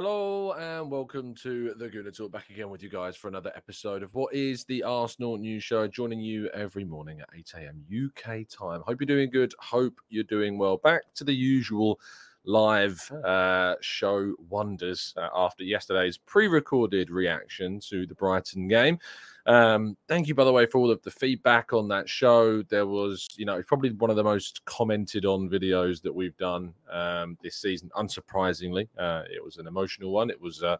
[0.00, 2.30] Hello and welcome to the Gooner Talk.
[2.30, 5.88] Back again with you guys for another episode of what is the Arsenal News Show.
[5.88, 7.84] Joining you every morning at 8 a.m.
[8.06, 8.80] UK time.
[8.86, 9.52] Hope you're doing good.
[9.58, 10.76] Hope you're doing well.
[10.76, 11.98] Back to the usual
[12.44, 19.00] live uh, show wonders uh, after yesterday's pre-recorded reaction to the Brighton game.
[19.48, 22.62] Um, thank you, by the way, for all of the feedback on that show.
[22.64, 26.36] There was, you know, it's probably one of the most commented on videos that we've
[26.36, 27.90] done um, this season.
[27.96, 30.28] Unsurprisingly, uh, it was an emotional one.
[30.28, 30.76] It was uh,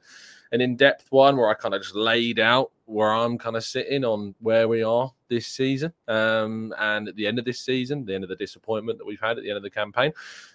[0.53, 4.05] an in-depth one where I kind of just laid out where I'm kind of sitting
[4.05, 8.15] on where we are this season, um, and at the end of this season, the
[8.15, 10.13] end of the disappointment that we've had at the end of the campaign.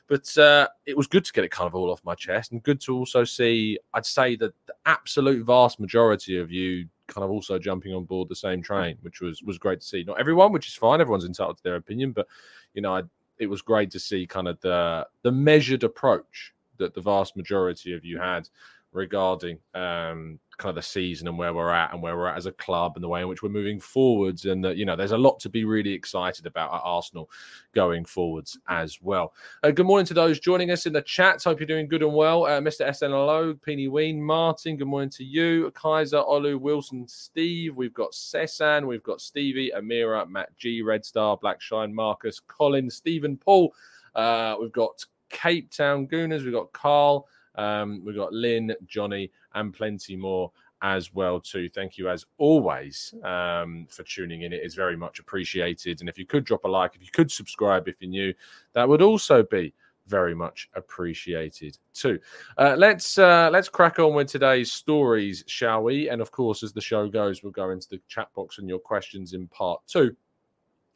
[0.07, 2.62] But uh, it was good to get it kind of all off my chest, and
[2.62, 3.80] good to also see.
[3.94, 8.30] I'd say that the absolute vast majority of you kind of also jumping on board
[8.30, 10.03] the same train, which was was great to see.
[10.03, 11.02] Not everyone, which is fine.
[11.02, 12.28] Everyone's entitled to their opinion, but
[12.74, 13.03] you know, I,
[13.40, 17.94] it was great to see kind of the the measured approach that the vast majority
[17.94, 18.50] of you had
[18.92, 22.46] regarding um, kind of the season and where we're at and where we're at as
[22.46, 24.46] a club and the way in which we're moving forwards.
[24.46, 27.30] And that, you know, there's a lot to be really excited about at Arsenal
[27.74, 29.34] going forwards as well.
[29.63, 31.44] Uh, good morning to those joining us in the chat.
[31.44, 32.46] Hope you're doing good and well.
[32.46, 32.88] Uh, Mr.
[32.88, 35.72] SNLO, Peeny Ween, Martin, good morning to you.
[35.72, 37.75] Kaiser, Olu, Wilson, Steve.
[37.75, 42.90] We've got Sesan, we've got Stevie, Amira, Matt G, Red Star, Black Shine, Marcus, Colin,
[42.90, 43.74] Stephen, Paul.
[44.16, 47.28] Uh, we've got Cape Town Gooners, we've got Carl.
[47.56, 51.69] Um, we've got Lynn, Johnny, and plenty more as well too.
[51.69, 54.52] Thank you as always um, for tuning in.
[54.52, 56.02] It is very much appreciated.
[56.02, 58.34] And if you could drop a like, if you could subscribe if you're new,
[58.74, 59.74] that would also be
[60.08, 62.19] very much appreciated too.
[62.58, 66.09] Uh, let's uh, let's crack on with today's stories, shall we?
[66.09, 68.80] And of course, as the show goes, we'll go into the chat box and your
[68.80, 70.16] questions in part two.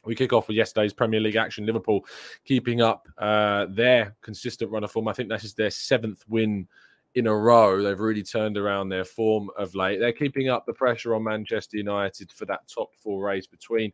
[0.04, 1.66] We kick off with yesterday's Premier League action.
[1.66, 2.04] Liverpool
[2.44, 5.08] keeping up uh, their consistent run of form.
[5.08, 6.68] I think this is their seventh win
[7.14, 7.82] in a row.
[7.82, 9.98] They've really turned around their form of late.
[9.98, 13.92] They're keeping up the pressure on Manchester United for that top four race between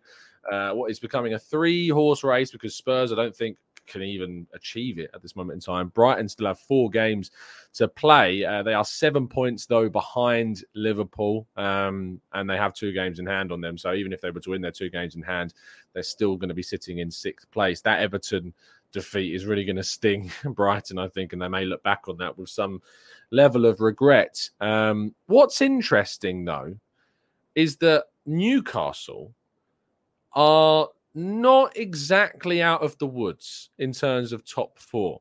[0.51, 4.47] uh, what is becoming a three horse race because Spurs, I don't think, can even
[4.55, 5.89] achieve it at this moment in time.
[5.89, 7.31] Brighton still have four games
[7.75, 8.45] to play.
[8.45, 13.27] Uh, they are seven points, though, behind Liverpool, um, and they have two games in
[13.27, 13.77] hand on them.
[13.77, 15.55] So even if they were to win their two games in hand,
[15.93, 17.81] they're still going to be sitting in sixth place.
[17.83, 18.55] That Everton
[18.95, 22.17] defeat is really going to sting Brighton, I think, and they may look back on
[22.19, 22.81] that with some
[23.31, 24.49] level of regret.
[24.61, 26.77] Um, what's interesting, though,
[27.55, 29.35] is that Newcastle
[30.33, 35.21] are not exactly out of the woods in terms of top four.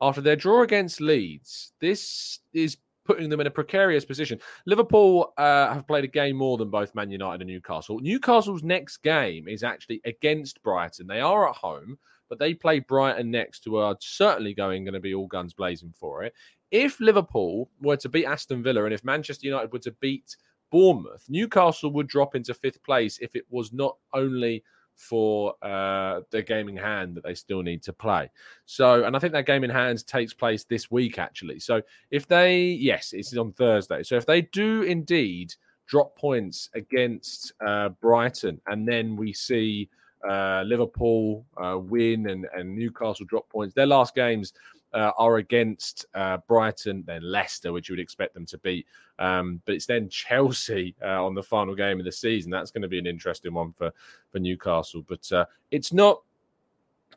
[0.00, 4.38] After their draw against Leeds, this is putting them in a precarious position.
[4.66, 7.98] Liverpool uh, have played a game more than both Man United and Newcastle.
[7.98, 11.06] Newcastle's next game is actually against Brighton.
[11.06, 11.98] They are at home,
[12.30, 15.92] but they play Brighton next, who are certainly going going to be all guns blazing
[15.94, 16.32] for it.
[16.70, 20.36] If Liverpool were to beat Aston Villa and if Manchester United were to beat
[20.70, 24.62] Bournemouth, Newcastle would drop into fifth place if it was not only
[24.94, 28.30] for uh, the game in hand that they still need to play.
[28.66, 31.58] So, and I think that game in hand takes place this week actually.
[31.58, 34.02] So, if they, yes, it's on Thursday.
[34.02, 35.54] So, if they do indeed
[35.86, 39.88] drop points against uh, Brighton, and then we see
[40.28, 44.52] uh, Liverpool uh, win and, and Newcastle drop points, their last games
[44.92, 48.86] uh, are against uh, Brighton, then Leicester, which you would expect them to beat.
[49.18, 52.50] Um, but it's then Chelsea uh, on the final game of the season.
[52.50, 53.92] That's going to be an interesting one for
[54.30, 55.04] for Newcastle.
[55.06, 55.30] But
[55.70, 56.22] it's not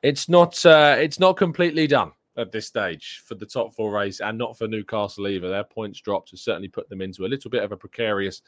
[0.01, 4.37] it's not it's not completely done at this stage for the top four race, and
[4.37, 5.49] not for Newcastle either.
[5.49, 8.41] Their points dropped has certainly put them into a little bit of a precarious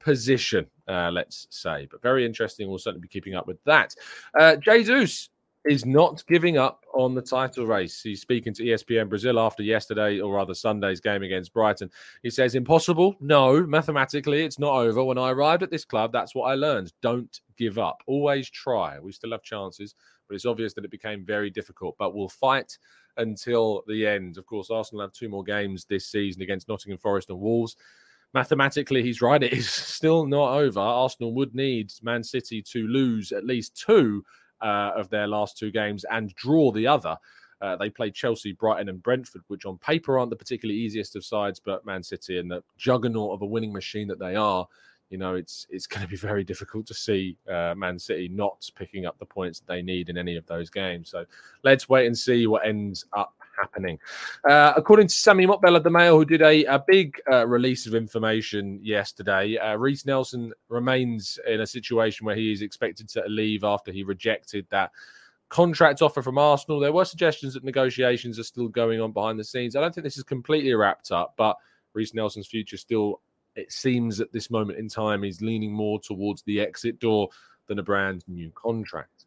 [0.00, 1.88] position, uh, let's say.
[1.90, 2.68] But very interesting.
[2.68, 3.94] We'll certainly be keeping up with that.
[4.38, 5.30] Uh, Jesus
[5.64, 8.00] is not giving up on the title race.
[8.00, 11.90] He's speaking to ESPN Brazil after yesterday, or rather Sunday's game against Brighton.
[12.22, 13.16] He says, Impossible?
[13.20, 15.04] No, mathematically, it's not over.
[15.04, 16.92] When I arrived at this club, that's what I learned.
[17.02, 18.02] Don't give up.
[18.06, 18.98] Always try.
[18.98, 19.94] We still have chances,
[20.26, 21.96] but it's obvious that it became very difficult.
[21.98, 22.78] But we'll fight
[23.16, 24.38] until the end.
[24.38, 27.76] Of course, Arsenal have two more games this season against Nottingham Forest and Wolves
[28.34, 33.32] mathematically he's right it is still not over arsenal would need man city to lose
[33.32, 34.22] at least two
[34.60, 37.16] uh, of their last two games and draw the other.
[37.60, 41.24] Uh, they played Chelsea, Brighton, and Brentford, which on paper aren't the particularly easiest of
[41.24, 44.66] sides, but Man City and the juggernaut of a winning machine that they are,
[45.10, 48.68] you know, it's it's going to be very difficult to see uh, Man City not
[48.76, 51.10] picking up the points that they need in any of those games.
[51.10, 51.24] So
[51.64, 53.98] let's wait and see what ends up happening.
[54.48, 57.86] Uh, according to Sammy Mokbel of the Mail, who did a, a big uh, release
[57.86, 63.24] of information yesterday, uh, Reiss Nelson remains in a situation where he is expected to
[63.26, 64.90] leave after he rejected that
[65.48, 66.80] contract offer from Arsenal.
[66.80, 69.76] There were suggestions that negotiations are still going on behind the scenes.
[69.76, 71.56] I don't think this is completely wrapped up, but
[71.94, 73.20] Reiss Nelson's future still,
[73.56, 77.28] it seems at this moment in time, is leaning more towards the exit door
[77.66, 79.17] than a brand new contract.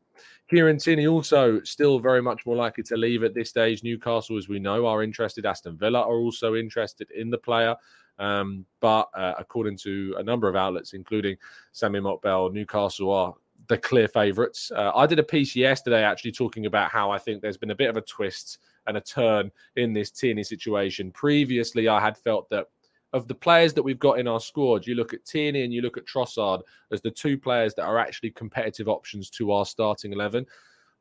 [0.52, 3.84] Kieran Tierney also still very much more likely to leave at this stage.
[3.84, 5.46] Newcastle, as we know, are interested.
[5.46, 7.74] Aston Villa are also interested in the player.
[8.20, 11.38] Um, but uh, according to a number of outlets, including
[11.72, 13.34] Sammy Mokbel, Newcastle are
[13.68, 14.74] the clear favourites.
[14.76, 17.76] Uh, I did a piece yesterday actually talking about how I think there's been a
[17.76, 18.58] bit of a twist
[18.88, 21.12] and a turn in this Tierney situation.
[21.14, 22.68] Previously, I had felt that
[23.14, 25.82] of the players that we've got in our squad, you look at Tierney and you
[25.82, 26.62] look at Trossard
[26.92, 30.46] as the two players that are actually competitive options to our starting 11.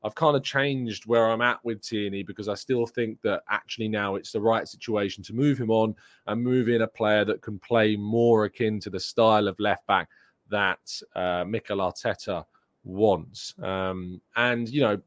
[0.02, 3.86] I've kind of changed where I'm at with Tierney because I still think that actually
[3.86, 5.94] now it's the right situation to move him on
[6.26, 9.86] and move in a player that can play more akin to the style of left
[9.86, 10.08] back
[10.48, 10.80] that
[11.14, 12.44] uh, Mikel Arteta
[12.84, 13.54] wants.
[13.62, 15.00] Um, and, you know,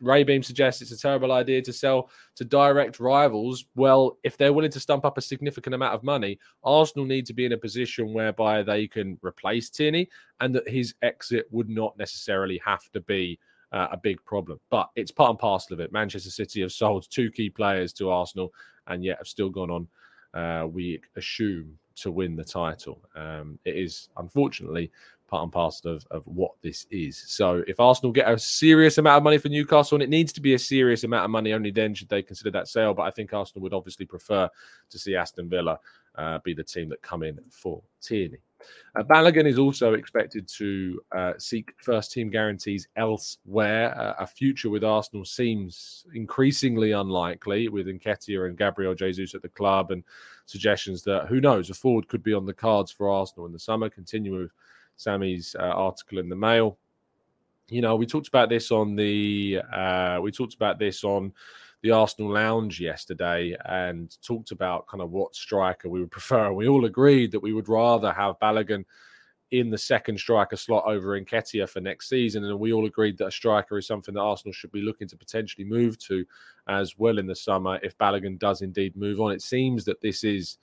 [0.00, 3.64] Ray Beam suggests it's a terrible idea to sell to direct rivals.
[3.74, 7.34] Well, if they're willing to stump up a significant amount of money, Arsenal need to
[7.34, 10.08] be in a position whereby they can replace Tierney
[10.40, 13.38] and that his exit would not necessarily have to be
[13.72, 14.60] uh, a big problem.
[14.70, 15.92] But it's part and parcel of it.
[15.92, 18.52] Manchester City have sold two key players to Arsenal
[18.86, 19.88] and yet have still gone on,
[20.34, 23.02] uh, we assume, to win the title.
[23.16, 24.92] Um, it is unfortunately
[25.28, 27.22] part and parcel of, of what this is.
[27.26, 30.40] So if Arsenal get a serious amount of money for Newcastle, and it needs to
[30.40, 32.94] be a serious amount of money, only then should they consider that sale.
[32.94, 34.48] But I think Arsenal would obviously prefer
[34.90, 35.78] to see Aston Villa
[36.16, 38.38] uh, be the team that come in for Tierney.
[38.96, 43.96] Uh, Balogun is also expected to uh, seek first team guarantees elsewhere.
[43.96, 49.48] Uh, a future with Arsenal seems increasingly unlikely with Nketiah and Gabriel Jesus at the
[49.48, 50.02] club, and
[50.46, 53.58] suggestions that who knows, a forward could be on the cards for Arsenal in the
[53.58, 53.88] summer.
[53.88, 54.50] Continue with
[54.98, 56.76] Sammy's uh, article in the Mail.
[57.70, 61.32] You know, we talked about this on the uh, we talked about this on
[61.82, 66.52] the Arsenal Lounge yesterday and talked about kind of what striker we would prefer.
[66.52, 68.84] We all agreed that we would rather have Balogun
[69.50, 72.44] in the second striker slot over Nketiah for next season.
[72.44, 75.16] And we all agreed that a striker is something that Arsenal should be looking to
[75.16, 76.24] potentially move to
[76.68, 79.32] as well in the summer if Balogun does indeed move on.
[79.32, 80.58] It seems that this is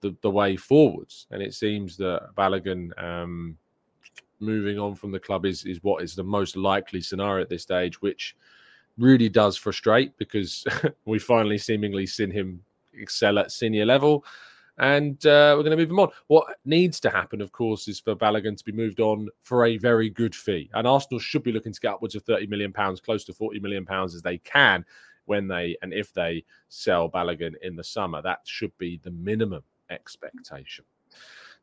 [0.00, 1.26] the, the way forwards.
[1.30, 3.56] And it seems that Balogun um,
[4.44, 7.62] moving on from the club is, is what is the most likely scenario at this
[7.62, 8.36] stage, which
[8.98, 10.64] really does frustrate because
[11.04, 14.24] we finally seemingly seen him excel at senior level.
[14.78, 16.10] And uh, we're going to move him on.
[16.26, 19.76] What needs to happen, of course, is for Balogun to be moved on for a
[19.76, 20.68] very good fee.
[20.74, 23.60] And Arsenal should be looking to get upwards of 30 million pounds, close to 40
[23.60, 24.84] million pounds as they can
[25.26, 28.20] when they and if they sell Balogun in the summer.
[28.20, 30.84] That should be the minimum expectation.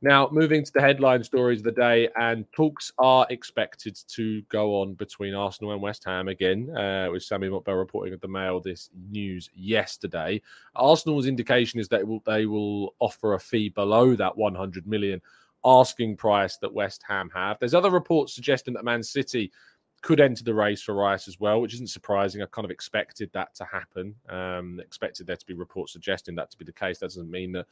[0.03, 4.81] Now, moving to the headline stories of the day, and talks are expected to go
[4.81, 8.59] on between Arsenal and West Ham again, uh, with Sammy Mokbel reporting at the Mail
[8.59, 10.41] this news yesterday.
[10.75, 15.21] Arsenal's indication is that they will offer a fee below that 100 million
[15.63, 17.59] asking price that West Ham have.
[17.59, 19.51] There's other reports suggesting that Man City
[20.01, 22.41] could enter the race for Rice as well, which isn't surprising.
[22.41, 24.15] I kind of expected that to happen.
[24.29, 26.99] Um, expected there to be reports suggesting that to be the case.
[26.99, 27.67] That doesn't mean that,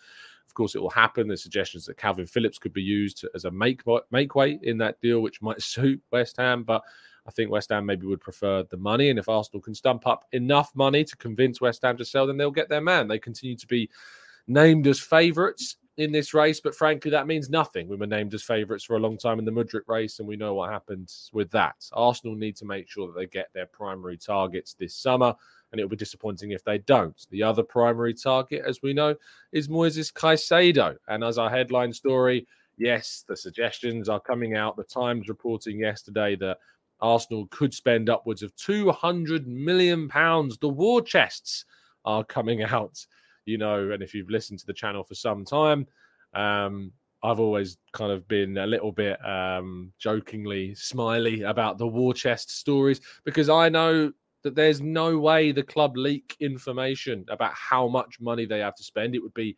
[0.48, 1.28] of course, it will happen.
[1.28, 3.82] There's suggestions that Calvin Phillips could be used as a make
[4.12, 6.64] make weight in that deal, which might suit West Ham.
[6.64, 6.84] But
[7.26, 9.10] I think West Ham maybe would prefer the money.
[9.10, 12.38] And if Arsenal can stump up enough money to convince West Ham to sell, then
[12.38, 13.08] they'll get their man.
[13.08, 13.90] They continue to be
[14.48, 17.90] named as favourites in this race, but frankly, that means nothing.
[17.90, 20.38] We were named as favourites for a long time in the Mudryk race, and we
[20.38, 21.76] know what happened with that.
[21.92, 25.36] Arsenal need to make sure that they get their primary targets this summer,
[25.72, 27.28] and it'll be disappointing if they don't.
[27.32, 29.14] The other primary target, as we know,
[29.52, 30.96] is Moises Caicedo.
[31.10, 34.78] And as our headline story, yes, the suggestions are coming out.
[34.78, 36.60] The Times reporting yesterday that
[37.02, 40.58] Arsenal could spend upwards of 200 million pounds.
[40.58, 41.66] The war chests
[42.06, 43.06] are coming out
[43.50, 45.88] you know, and if you've listened to the channel for some time,
[46.34, 46.92] um,
[47.22, 52.58] I've always kind of been a little bit um, jokingly smiley about the war chest
[52.58, 54.14] stories because I know
[54.44, 58.84] that there's no way the club leak information about how much money they have to
[58.84, 59.16] spend.
[59.16, 59.58] It would be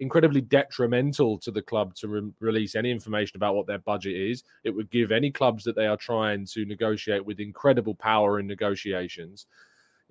[0.00, 4.42] incredibly detrimental to the club to re- release any information about what their budget is.
[4.64, 8.46] It would give any clubs that they are trying to negotiate with incredible power in
[8.46, 9.46] negotiations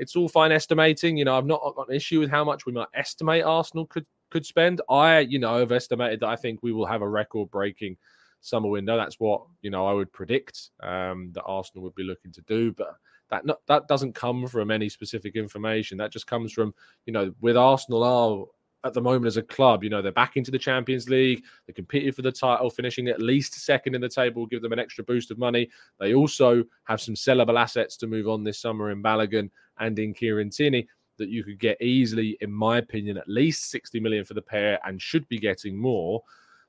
[0.02, 1.16] it's all fine estimating.
[1.16, 4.08] You know, I've not got an issue with how much we might estimate Arsenal could
[4.32, 4.82] could spend.
[4.90, 7.98] I, you know, have estimated that I think we will have a record breaking
[8.42, 8.98] summer window.
[8.98, 12.74] That's what you know I would predict um, that Arsenal would be looking to do,
[12.74, 12.96] but
[13.30, 16.00] that not, that doesn't come from any specific information.
[16.00, 16.74] That just comes from
[17.06, 18.46] you know with Arsenal are
[18.84, 19.84] at the moment as a club.
[19.84, 21.44] You know, they're back into the Champions League.
[21.68, 24.80] They competed for the title, finishing at least second in the table, give them an
[24.80, 25.70] extra boost of money.
[26.00, 30.14] They also have some sellable assets to move on this summer in Balogun and in
[30.14, 34.34] Kieran Tierney that you could get easily, in my opinion, at least 60 million for
[34.34, 36.24] the pair and should be getting more.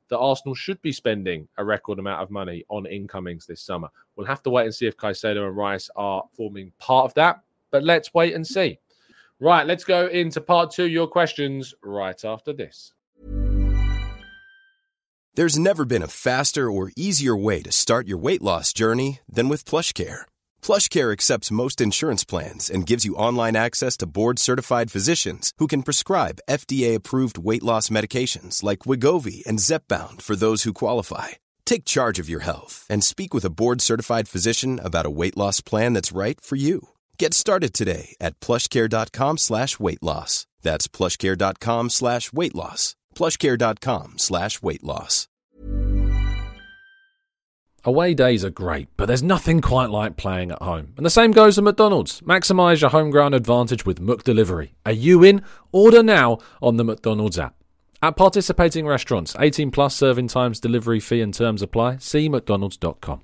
[0.08, 3.88] That Arsenal should be spending a record amount of money on incomings this summer.
[4.14, 7.40] We'll have to wait and see if Caicedo and Rice are forming part of that,
[7.70, 8.78] but let's wait and see.
[9.44, 10.86] Right, let's go into part two.
[10.86, 12.92] Your questions right after this.
[15.34, 19.48] There's never been a faster or easier way to start your weight loss journey than
[19.48, 20.26] with PlushCare.
[20.62, 25.82] PlushCare accepts most insurance plans and gives you online access to board-certified physicians who can
[25.82, 31.28] prescribe FDA-approved weight loss medications like Wegovy and Zepbound for those who qualify.
[31.64, 35.60] Take charge of your health and speak with a board-certified physician about a weight loss
[35.60, 36.88] plan that's right for you.
[37.18, 40.46] Get started today at plushcare.com slash weight loss.
[40.62, 42.96] That's plushcare.com slash weight loss.
[43.14, 45.28] Plushcare.com slash weight loss.
[47.84, 50.94] Away days are great, but there's nothing quite like playing at home.
[50.96, 52.20] And the same goes for McDonald's.
[52.20, 54.70] Maximise your home ground advantage with McDelivery.
[54.86, 55.42] Are you in?
[55.72, 57.56] Order now on the McDonald's app.
[58.00, 61.96] At participating restaurants, 18 plus serving times, delivery fee and terms apply.
[61.98, 63.20] See mcdonalds.com.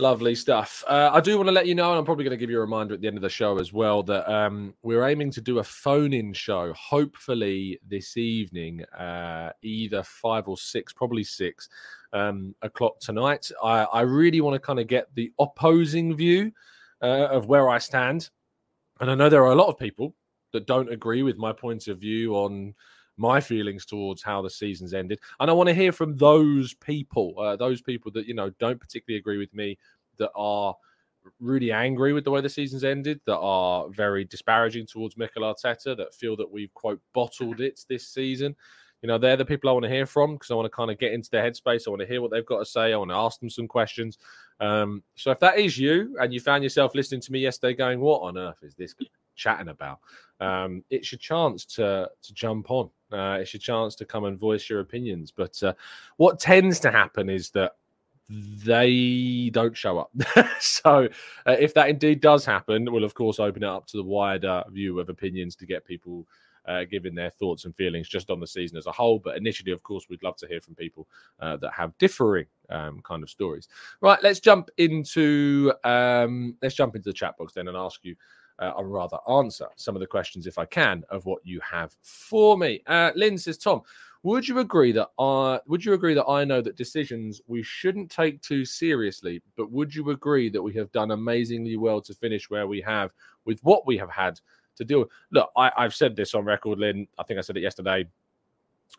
[0.00, 0.82] Lovely stuff.
[0.88, 2.56] Uh, I do want to let you know, and I'm probably going to give you
[2.56, 5.42] a reminder at the end of the show as well, that um, we're aiming to
[5.42, 11.68] do a phone in show, hopefully this evening, uh, either five or six, probably six
[12.14, 13.50] um, o'clock tonight.
[13.62, 16.50] I, I really want to kind of get the opposing view
[17.02, 18.30] uh, of where I stand.
[19.00, 20.14] And I know there are a lot of people
[20.54, 22.74] that don't agree with my point of view on
[23.20, 25.20] my feelings towards how the season's ended.
[25.38, 28.80] And I want to hear from those people, uh, those people that, you know, don't
[28.80, 29.78] particularly agree with me,
[30.16, 30.74] that are
[31.38, 35.96] really angry with the way the season's ended, that are very disparaging towards Mikel Arteta,
[35.96, 38.56] that feel that we've, quote, bottled it this season.
[39.02, 40.90] You know, they're the people I want to hear from because I want to kind
[40.90, 41.86] of get into their headspace.
[41.86, 42.92] I want to hear what they've got to say.
[42.92, 44.18] I want to ask them some questions.
[44.60, 48.00] Um, so if that is you and you found yourself listening to me yesterday going,
[48.00, 48.94] what on earth is this
[49.40, 50.00] chatting about?
[50.40, 54.38] Um, it's your chance to to jump on uh, it's your chance to come and
[54.38, 55.32] voice your opinions.
[55.34, 55.74] But uh,
[56.16, 57.72] what tends to happen is that
[58.28, 60.10] they don't show up.
[60.60, 61.08] so
[61.46, 64.62] uh, if that indeed does happen, we'll of course open it up to the wider
[64.70, 66.26] view of opinions to get people
[66.66, 69.18] uh, giving their thoughts and feelings just on the season as a whole.
[69.18, 71.08] But initially, of course, we'd love to hear from people
[71.40, 73.66] uh, that have differing um, kind of stories.
[74.00, 78.14] Right, let's jump into um, let's jump into the chat box then and ask you
[78.60, 81.96] uh, or rather answer some of the questions, if I can, of what you have
[82.02, 82.82] for me.
[82.86, 83.82] Uh, Lynn says, Tom,
[84.22, 88.10] would you agree that I would you agree that I know that decisions we shouldn't
[88.10, 92.50] take too seriously, but would you agree that we have done amazingly well to finish
[92.50, 93.14] where we have
[93.46, 94.38] with what we have had
[94.76, 95.08] to deal with?
[95.30, 97.08] Look, I, I've said this on record, Lynn.
[97.18, 98.06] I think I said it yesterday.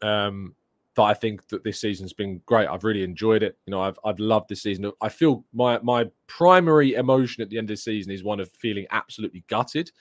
[0.01, 0.56] Um,
[0.95, 2.67] that I think that this season's been great.
[2.67, 3.57] I've really enjoyed it.
[3.65, 4.91] You know, I've I've loved this season.
[5.01, 8.51] I feel my my primary emotion at the end of the season is one of
[8.51, 9.91] feeling absolutely gutted.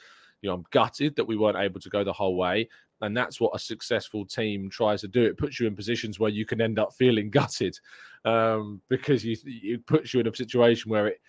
[0.42, 2.68] You know, I'm gutted that we weren't able to go the whole way.
[3.02, 5.25] And that's what a successful team tries to do.
[5.25, 7.78] It puts you in positions where you can end up feeling gutted
[8.25, 11.20] um, because you it puts you in a situation where it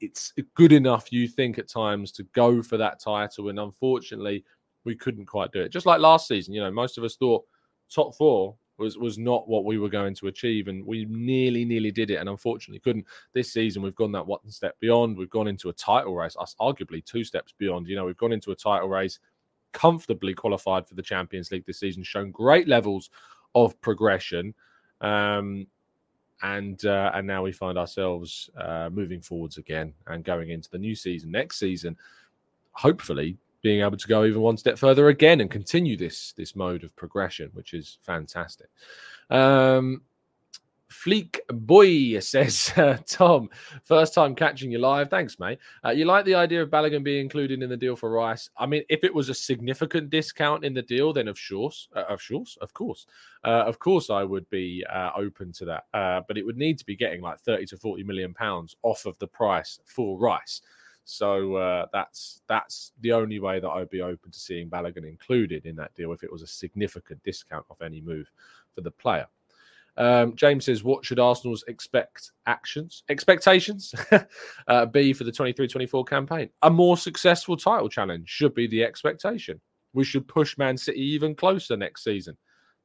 [0.00, 3.48] it's good enough, you think, at times to go for that title.
[3.48, 4.44] And unfortunately,
[4.84, 5.70] we couldn't quite do it.
[5.70, 7.44] Just like last season, you know, most of us thought
[7.92, 11.90] top four was was not what we were going to achieve, and we nearly, nearly
[11.90, 13.06] did it, and unfortunately couldn't.
[13.32, 15.16] This season, we've gone that one step beyond.
[15.16, 17.88] We've gone into a title race, us arguably two steps beyond.
[17.88, 19.18] You know, we've gone into a title race,
[19.72, 23.10] comfortably qualified for the Champions League this season, shown great levels
[23.54, 24.54] of progression.
[25.00, 25.66] Um,
[26.42, 30.78] and uh, and now we find ourselves uh, moving forwards again and going into the
[30.78, 31.96] new season next season
[32.72, 36.84] hopefully being able to go even one step further again and continue this this mode
[36.84, 38.68] of progression which is fantastic
[39.30, 40.02] um
[40.90, 43.48] Fleek Boy says, uh, Tom,
[43.82, 45.10] first time catching you live.
[45.10, 45.58] Thanks, mate.
[45.84, 48.48] Uh, you like the idea of Balogun being included in the deal for Rice?
[48.56, 52.04] I mean, if it was a significant discount in the deal, then of course, uh,
[52.08, 53.06] of course, of course,
[53.44, 55.84] uh, of course, I would be uh, open to that.
[55.92, 59.04] Uh, but it would need to be getting like 30 to 40 million pounds off
[59.04, 60.62] of the price for Rice.
[61.04, 65.76] So that's that's the only way that I'd be open to seeing Balogun included in
[65.76, 68.30] that deal if it was a significant discount off any move
[68.74, 69.26] for the player.
[69.96, 73.94] Um, James says, What should Arsenal's expect actions, expectations
[74.68, 76.50] uh, be for the 23 24 campaign?
[76.62, 79.60] A more successful title challenge should be the expectation.
[79.92, 82.36] We should push Man City even closer next season.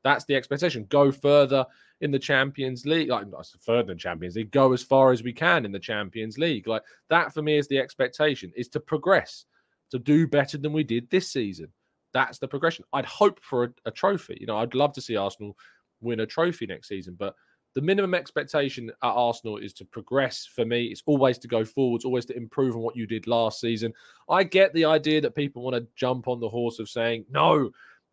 [0.04, 0.86] That's the expectation.
[0.90, 1.66] Go further
[2.02, 3.28] in the Champions League, like
[3.62, 6.68] further than Champions League, go as far as we can in the Champions League.
[6.68, 9.46] Like that for me is the expectation, is to progress,
[9.92, 11.68] to do better than we did this season.
[12.14, 12.86] That's the progression.
[12.94, 14.38] I'd hope for a, a trophy.
[14.40, 15.58] You know, I'd love to see Arsenal
[16.02, 17.16] win a trophy next season.
[17.20, 17.36] But
[17.76, 20.86] the minimum expectation at Arsenal is to progress for me.
[20.86, 23.94] It's always to go forwards, always to improve on what you did last season.
[24.28, 27.70] I get the idea that people want to jump on the horse of saying, no,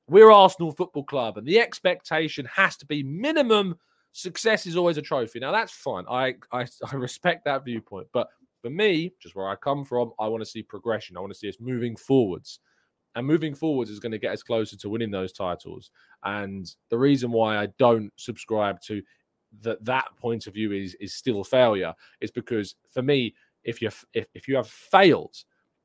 [0.08, 3.76] we're Arsenal Football Club, and the expectation has to be minimum
[4.12, 5.38] success is always a trophy.
[5.38, 6.04] Now that's fine.
[6.10, 8.28] I, I I respect that viewpoint, but
[8.62, 11.16] for me, just where I come from, I want to see progression.
[11.16, 12.60] I want to see us moving forwards.
[13.14, 15.90] And moving forwards is going to get us closer to winning those titles.
[16.25, 19.00] And the reason why I don't subscribe to
[19.62, 23.88] that that point of view is is still failure is because for me, if you
[24.12, 25.36] if, if you have failed,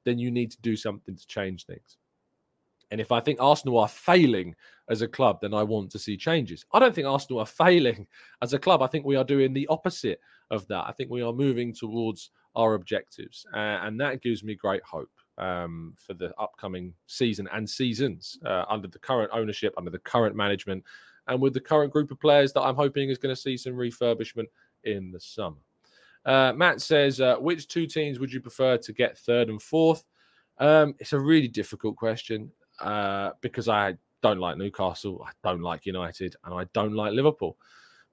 [0.04, 1.98] then you need to do something to change things.
[2.92, 4.54] And if I think Arsenal are failing
[4.90, 6.66] as a club, then I want to see changes.
[6.74, 8.06] I don't think Arsenal are failing
[8.42, 8.82] as a club.
[8.82, 10.20] I think we are doing the opposite
[10.52, 10.86] of that.
[10.88, 15.10] I think we are moving towards our objectives, uh, and that gives me great hope
[15.38, 20.36] um, for the upcoming season and seasons uh, under the current ownership, under the current
[20.36, 20.84] management,
[21.28, 23.74] and with the current group of players that I'm hoping is going to see some
[23.74, 24.48] refurbishment
[24.84, 25.58] in the summer.
[26.26, 30.04] Uh, Matt says, uh, which two teams would you prefer to get third and fourth?
[30.58, 35.86] Um, it's a really difficult question uh, because I don't like Newcastle, I don't like
[35.86, 37.58] United, and I don't like Liverpool.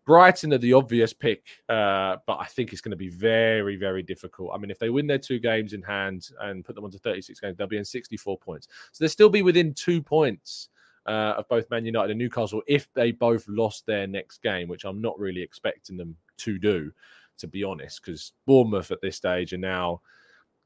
[0.09, 4.03] Brighton are the obvious pick, uh, but I think it's going to be very, very
[4.03, 4.53] difficult.
[4.55, 7.39] I mean, if they win their two games in hand and put them onto 36
[7.41, 8.69] games, they'll be in 64 points.
[8.93, 10.71] So they'll still be within two points
[11.05, 14.85] uh, of both Man United and Newcastle if they both lost their next game, which
[14.85, 16.91] I'm not really expecting them to do,
[17.37, 20.01] to be honest, because Bournemouth at this stage are now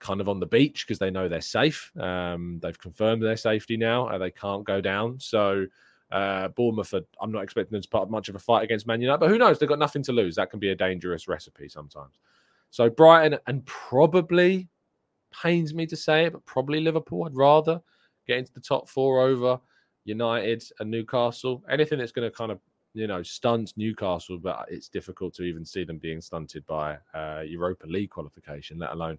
[0.03, 1.91] kind of on the beach because they know they're safe.
[1.97, 5.19] Um, they've confirmed their safety now; uh, they can't go down.
[5.21, 5.67] So
[6.11, 9.01] uh, Bournemouth, are, I'm not expecting them to put much of a fight against Man
[9.01, 9.59] United, but who knows?
[9.59, 10.35] They've got nothing to lose.
[10.35, 12.19] That can be a dangerous recipe sometimes.
[12.71, 14.69] So Brighton and probably
[15.31, 17.25] pains me to say it, but probably Liverpool.
[17.25, 17.81] I'd rather
[18.27, 19.59] get into the top four over
[20.05, 21.63] United and Newcastle.
[21.71, 22.61] Anything that's going to kind of
[22.95, 27.43] you know stunt Newcastle, but it's difficult to even see them being stunted by uh,
[27.47, 29.19] Europa League qualification, let alone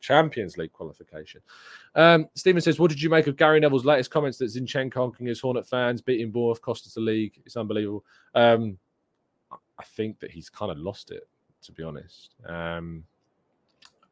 [0.00, 1.40] Champions League qualification.
[1.94, 5.26] Um, Stephen says, What did you make of Gary Neville's latest comments that Zinchenko conking
[5.26, 7.40] his Hornet fans, beating Bournemouth, cost us the league?
[7.44, 8.04] It's unbelievable.
[8.34, 8.78] Um,
[9.52, 11.28] I think that he's kind of lost it,
[11.62, 12.34] to be honest.
[12.46, 13.04] Um,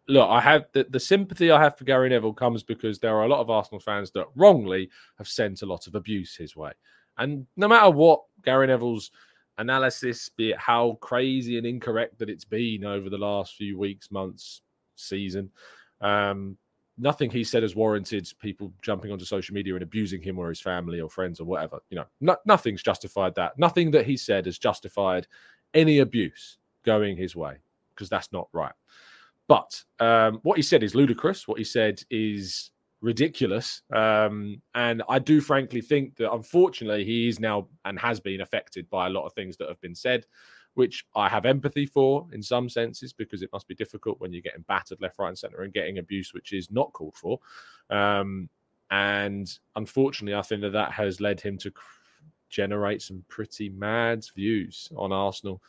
[0.09, 3.25] look, I have the, the sympathy I have for Gary Neville comes because there are
[3.25, 6.73] a lot of Arsenal fans that wrongly have sent a lot of abuse his way.
[7.19, 9.11] And no matter what Gary Neville's
[9.59, 14.11] analysis, be it how crazy and incorrect that it's been over the last few weeks,
[14.11, 14.63] months,
[14.95, 15.51] season,
[16.01, 16.57] um,
[16.99, 20.61] nothing he said has warranted people jumping onto social media and abusing him or his
[20.61, 21.79] family or friends or whatever.
[21.91, 23.59] You know, no, nothing's justified that.
[23.59, 25.27] Nothing that he said has justified
[25.75, 27.57] any abuse going his way
[27.95, 28.73] because that's not right.
[29.47, 31.49] But um, what he said is ludicrous.
[31.49, 33.83] What he said is ridiculous.
[33.93, 38.91] Um, and I do frankly think that unfortunately he is now and has been affected
[38.91, 40.27] by a lot of things that have been said
[40.79, 44.43] which I have empathy for in some senses because it must be difficult when you're
[44.43, 47.41] getting battered left, right, and center and getting abuse, which is not called for.
[47.91, 48.49] Um,
[48.93, 51.73] and unfortunately, I think that that has led him to
[52.49, 55.61] generate some pretty mad views on Arsenal.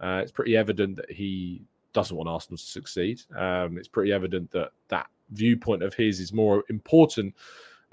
[0.00, 1.60] Uh, it's pretty evident that he
[1.92, 3.20] doesn't want Arsenal to succeed.
[3.36, 7.34] Um, it's pretty evident that that viewpoint of his is more important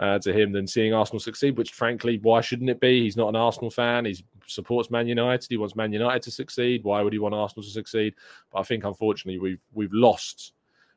[0.02, 1.58] uh, to him than seeing Arsenal succeed.
[1.58, 3.04] Which, frankly, why shouldn't it be?
[3.04, 4.04] He's not an Arsenal fan.
[4.06, 5.48] He supports Man United.
[5.50, 6.84] He wants Man United to succeed.
[6.84, 8.16] Why would he want Arsenal to succeed?
[8.52, 10.54] But I think, unfortunately, we've we've lost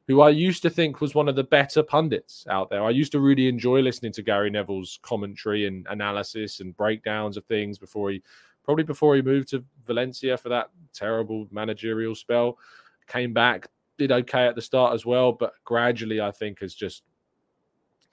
[0.07, 2.85] who I used to think was one of the better pundits out there.
[2.85, 7.45] I used to really enjoy listening to Gary Neville's commentary and analysis and breakdowns of
[7.47, 8.23] things before he
[8.64, 12.59] probably before he moved to Valencia for that terrible managerial spell.
[13.07, 17.03] Came back, did okay at the start as well, but gradually I think has just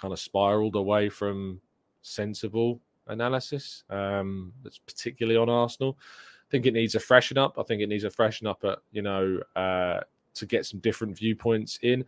[0.02, 1.62] kind of spiraled away from
[2.02, 3.84] sensible analysis.
[3.90, 5.98] Um, that's particularly on Arsenal.
[6.00, 7.58] I think it needs a freshen up.
[7.58, 10.02] I think it needs a freshen up at you know uh,
[10.34, 12.04] to get some different viewpoints in.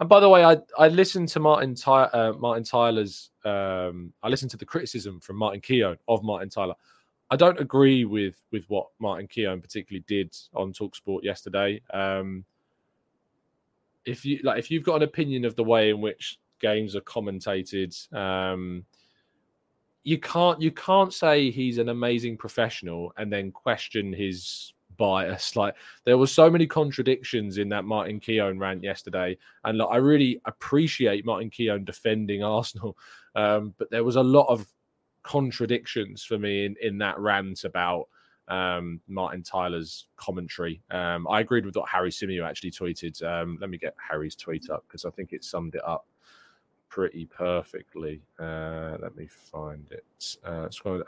[0.00, 4.28] And by the way, I I listened to Martin Ty- uh, Martin Tyler's um, I
[4.28, 6.74] listened to the criticism from Martin Keown of Martin Tyler.
[7.30, 11.80] I don't agree with with what Martin Keown particularly did on Talksport yesterday.
[11.92, 12.44] Um,
[14.04, 17.00] if you like, if you've got an opinion of the way in which games are
[17.02, 18.84] commentated, um,
[20.04, 25.56] you can't you can't say he's an amazing professional and then question his bias.
[25.56, 29.96] Like there were so many contradictions in that Martin Keown rant yesterday, and like, I
[29.96, 32.96] really appreciate Martin Keown defending Arsenal,
[33.34, 34.66] um, but there was a lot of
[35.22, 38.08] contradictions for me in in that rant about
[38.48, 40.82] um, Martin Tyler's commentary.
[40.90, 43.22] Um, I agreed with what Harry Symeou actually tweeted.
[43.22, 46.06] Um, let me get Harry's tweet up because I think it summed it up
[46.94, 48.22] pretty perfectly.
[48.38, 50.36] Uh, let me find it.
[50.44, 51.02] Uh, well,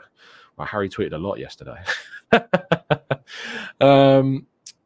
[0.59, 1.81] Harry tweeted a lot yesterday.
[3.81, 4.45] um,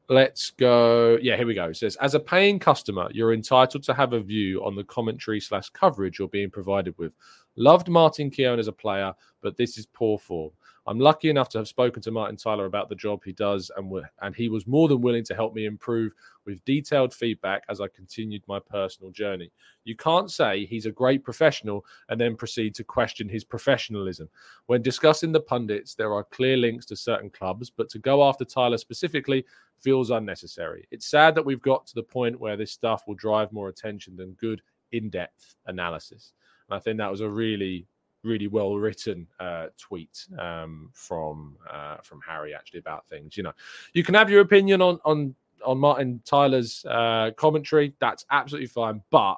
[0.09, 1.17] let's go.
[1.19, 1.69] Yeah, here we go.
[1.69, 5.39] It says, as a paying customer, you're entitled to have a view on the commentary
[5.39, 7.13] slash coverage you're being provided with.
[7.55, 9.11] Loved Martin Keown as a player,
[9.41, 10.51] but this is poor form.
[10.91, 13.89] I'm lucky enough to have spoken to Martin Tyler about the job he does, and
[14.21, 16.11] and he was more than willing to help me improve
[16.45, 19.53] with detailed feedback as I continued my personal journey.
[19.85, 24.27] You can't say he's a great professional and then proceed to question his professionalism.
[24.65, 28.43] When discussing the pundits, there are clear links to certain clubs, but to go after
[28.43, 29.45] Tyler specifically
[29.79, 30.89] feels unnecessary.
[30.91, 34.17] It's sad that we've got to the point where this stuff will drive more attention
[34.17, 36.33] than good in-depth analysis.
[36.69, 37.87] And I think that was a really
[38.23, 43.37] really well written uh, tweet um, from uh, from Harry actually about things.
[43.37, 43.53] You know,
[43.93, 47.93] you can have your opinion on on on Martin Tyler's uh, commentary.
[47.99, 49.37] That's absolutely fine, but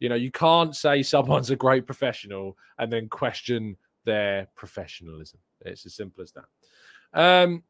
[0.00, 5.38] you know, you can't say someone's a great professional and then question their professionalism.
[5.64, 6.44] It's as simple as that.
[7.14, 7.62] Um,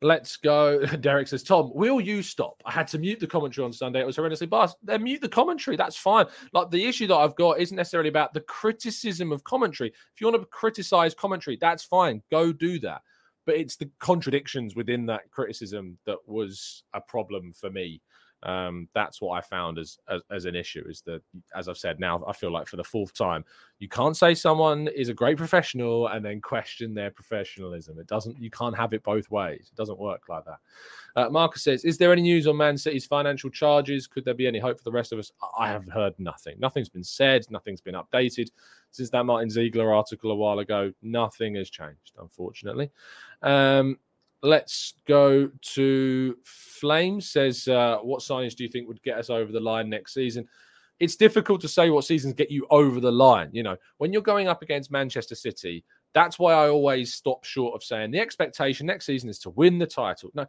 [0.00, 0.84] Let's go.
[1.00, 2.62] Derek says, Tom, will you stop?
[2.64, 4.00] I had to mute the commentary on Sunday.
[4.00, 4.76] It was horrendously biased.
[4.82, 5.76] Then mute the commentary.
[5.76, 6.26] That's fine.
[6.52, 9.88] Like the issue that I've got isn't necessarily about the criticism of commentary.
[9.88, 12.22] If you want to criticize commentary, that's fine.
[12.30, 13.02] Go do that.
[13.44, 18.02] But it's the contradictions within that criticism that was a problem for me
[18.44, 20.84] um, that's what I found as, as, as an issue.
[20.88, 21.22] Is that
[21.54, 23.44] as I've said now, I feel like for the fourth time,
[23.78, 27.98] you can't say someone is a great professional and then question their professionalism.
[27.98, 28.40] It doesn't.
[28.40, 29.70] You can't have it both ways.
[29.72, 30.58] It doesn't work like that.
[31.16, 34.06] Uh, Marcus says, "Is there any news on Man City's financial charges?
[34.06, 36.56] Could there be any hope for the rest of us?" I have heard nothing.
[36.60, 37.44] Nothing's been said.
[37.50, 38.50] Nothing's been updated
[38.90, 40.92] since that Martin Ziegler article a while ago.
[41.02, 42.90] Nothing has changed, unfortunately.
[43.42, 43.98] Um,
[44.42, 49.50] let's go to Flame says, uh, what signings do you think would get us over
[49.52, 50.46] the line next season?
[51.00, 53.50] It's difficult to say what seasons get you over the line.
[53.52, 57.74] You know, when you're going up against Manchester City, that's why I always stop short
[57.74, 60.30] of saying the expectation next season is to win the title.
[60.34, 60.46] No,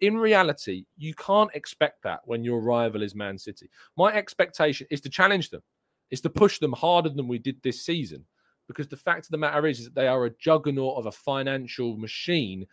[0.00, 3.68] in reality, you can't expect that when your rival is Man City.
[3.96, 5.62] My expectation is to challenge them,
[6.10, 8.24] is to push them harder than we did this season.
[8.66, 11.12] Because the fact of the matter is, is that they are a juggernaut of a
[11.12, 12.66] financial machine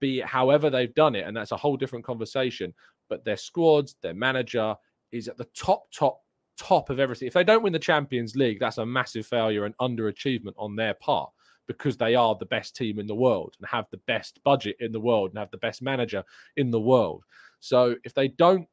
[0.00, 1.26] be however they've done it.
[1.26, 2.74] And that's a whole different conversation.
[3.08, 4.74] But their squads, their manager
[5.12, 6.20] is at the top, top,
[6.58, 7.28] top of everything.
[7.28, 10.94] If they don't win the Champions League, that's a massive failure and underachievement on their
[10.94, 11.30] part
[11.66, 14.90] because they are the best team in the world and have the best budget in
[14.90, 16.24] the world and have the best manager
[16.56, 17.22] in the world.
[17.60, 18.66] So if they don't,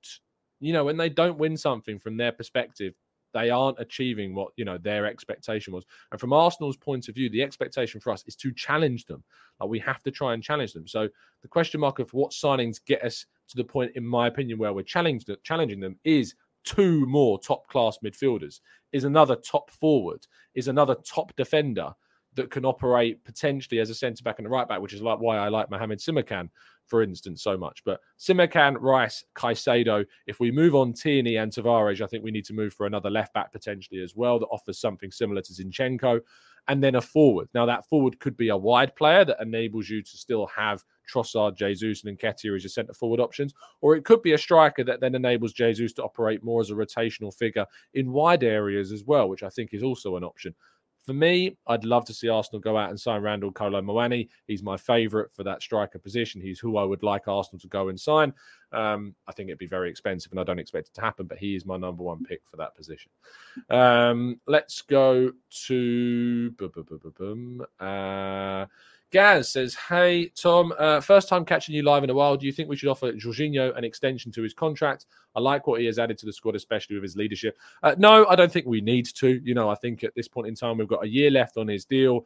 [0.59, 2.95] you know, when they don't win something from their perspective,
[3.37, 5.85] they aren't achieving what you know their expectation was.
[6.11, 9.23] And from Arsenal's point of view, the expectation for us is to challenge them.
[9.59, 10.87] Like we have to try and challenge them.
[10.87, 11.07] So
[11.43, 14.73] the question mark of what signings get us to the point, in my opinion, where
[14.73, 18.59] we're challenged, challenging them is two more top class midfielders,
[18.91, 21.93] is another top forward, is another top defender.
[22.37, 25.19] that can operate potentially as a centre back and a right back, which is like
[25.19, 26.49] why I like Mohamed Simakan,
[26.87, 27.83] for instance, so much.
[27.85, 32.45] But Simakan, Rice, Caicedo, if we move on Tierney and Tavares, I think we need
[32.45, 36.21] to move for another left back potentially as well that offers something similar to Zinchenko.
[36.69, 37.47] And then a forward.
[37.53, 41.55] Now, that forward could be a wide player that enables you to still have Trossard,
[41.55, 44.99] Jesus, and Nketiah as your centre forward options, or it could be a striker that
[44.99, 49.29] then enables Jesus to operate more as a rotational figure in wide areas as well,
[49.29, 50.53] which I think is also an option.
[51.07, 54.27] For me, I'd love to see Arsenal go out and sign Randall Kolo Muani.
[54.45, 56.41] He's my favourite for that striker position.
[56.41, 58.33] He's who I would like Arsenal to go and sign.
[58.73, 61.37] Um, I think it'd be very expensive, and I don't expect it to happen, but
[61.37, 63.09] he is my number one pick for that position.
[63.69, 65.31] Um, let's go
[65.67, 66.53] to.
[67.79, 68.65] Uh,
[69.11, 72.35] Gaz says, Hey, Tom, uh, first time catching you live in a while.
[72.35, 75.05] Do you think we should offer Jorginho an extension to his contract?
[75.35, 77.57] I like what he has added to the squad, especially with his leadership.
[77.83, 79.39] Uh, no, I don't think we need to.
[79.43, 81.67] You know, I think at this point in time, we've got a year left on
[81.67, 82.25] his deal.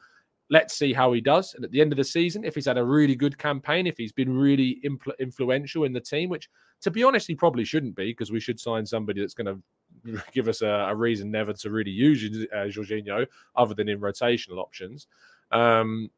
[0.50, 1.54] Let's see how he does.
[1.54, 3.98] And at the end of the season, if he's had a really good campaign, if
[3.98, 6.50] he's been really impl- influential in the team, which
[6.82, 9.46] to be honest, he probably shouldn't be because we should sign somebody that's going
[10.06, 14.00] to give us a, a, reason never to really use uh, Jorginho other than in
[14.00, 15.08] rotational options.
[15.52, 16.10] Um,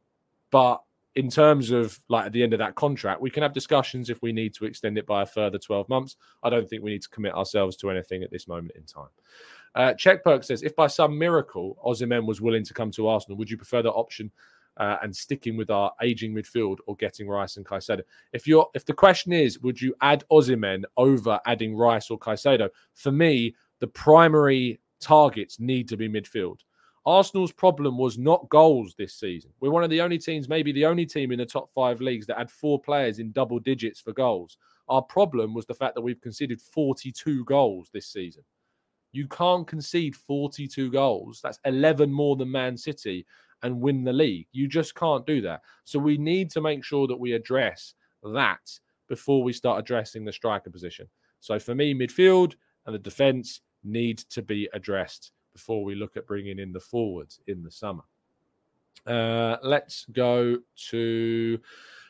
[0.54, 0.84] but
[1.16, 4.22] in terms of like at the end of that contract, we can have discussions if
[4.22, 6.14] we need to extend it by a further 12 months.
[6.44, 9.08] I don't think we need to commit ourselves to anything at this moment in time.
[9.74, 13.50] Uh, Checkperk says, if by some miracle Osimhen was willing to come to Arsenal, would
[13.50, 14.30] you prefer the option
[14.76, 18.02] uh, and sticking with our aging midfield or getting Rice and Caicedo?
[18.32, 22.68] If you're, if the question is, would you add Osimhen over adding Rice or Caicedo?
[22.92, 26.60] For me, the primary targets need to be midfield.
[27.06, 29.50] Arsenal's problem was not goals this season.
[29.60, 32.26] We're one of the only teams, maybe the only team in the top five leagues
[32.26, 34.56] that had four players in double digits for goals.
[34.88, 38.42] Our problem was the fact that we've conceded 42 goals this season.
[39.12, 41.40] You can't concede 42 goals.
[41.42, 43.26] That's 11 more than Man City
[43.62, 44.46] and win the league.
[44.52, 45.60] You just can't do that.
[45.84, 50.32] So we need to make sure that we address that before we start addressing the
[50.32, 51.06] striker position.
[51.40, 52.54] So for me, midfield
[52.86, 57.40] and the defense need to be addressed before we look at bringing in the forwards
[57.46, 58.02] in the summer.
[59.06, 60.58] Uh, let's go
[60.90, 61.58] to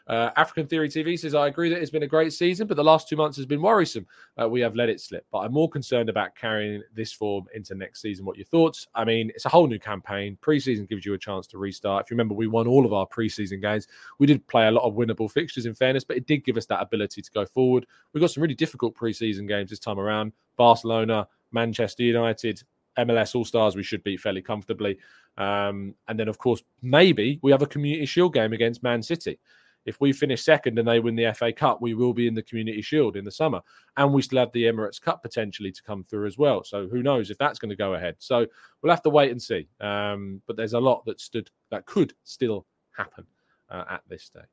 [0.06, 2.84] uh, African Theory TV says, I agree that it's been a great season, but the
[2.84, 4.06] last two months has been worrisome.
[4.40, 7.74] Uh, we have let it slip, but I'm more concerned about carrying this form into
[7.74, 8.26] next season.
[8.26, 8.86] What your thoughts?
[8.94, 10.36] I mean, it's a whole new campaign.
[10.42, 12.04] Preseason gives you a chance to restart.
[12.04, 13.88] If you remember, we won all of our preseason games.
[14.18, 16.66] We did play a lot of winnable fixtures, in fairness, but it did give us
[16.66, 17.86] that ability to go forward.
[18.12, 22.62] We've got some really difficult preseason games this time around Barcelona, Manchester United,
[22.98, 24.98] MLS All Stars, we should beat fairly comfortably.
[25.36, 29.38] Um, and then, of course, maybe we have a Community Shield game against Man City.
[29.84, 32.42] If we finish second and they win the FA Cup, we will be in the
[32.42, 33.60] Community Shield in the summer.
[33.96, 36.64] And we still have the Emirates Cup potentially to come through as well.
[36.64, 38.16] So who knows if that's going to go ahead.
[38.18, 38.46] So
[38.80, 39.68] we'll have to wait and see.
[39.80, 43.26] Um, but there's a lot that stood that could still happen
[43.70, 44.44] uh, at this stage.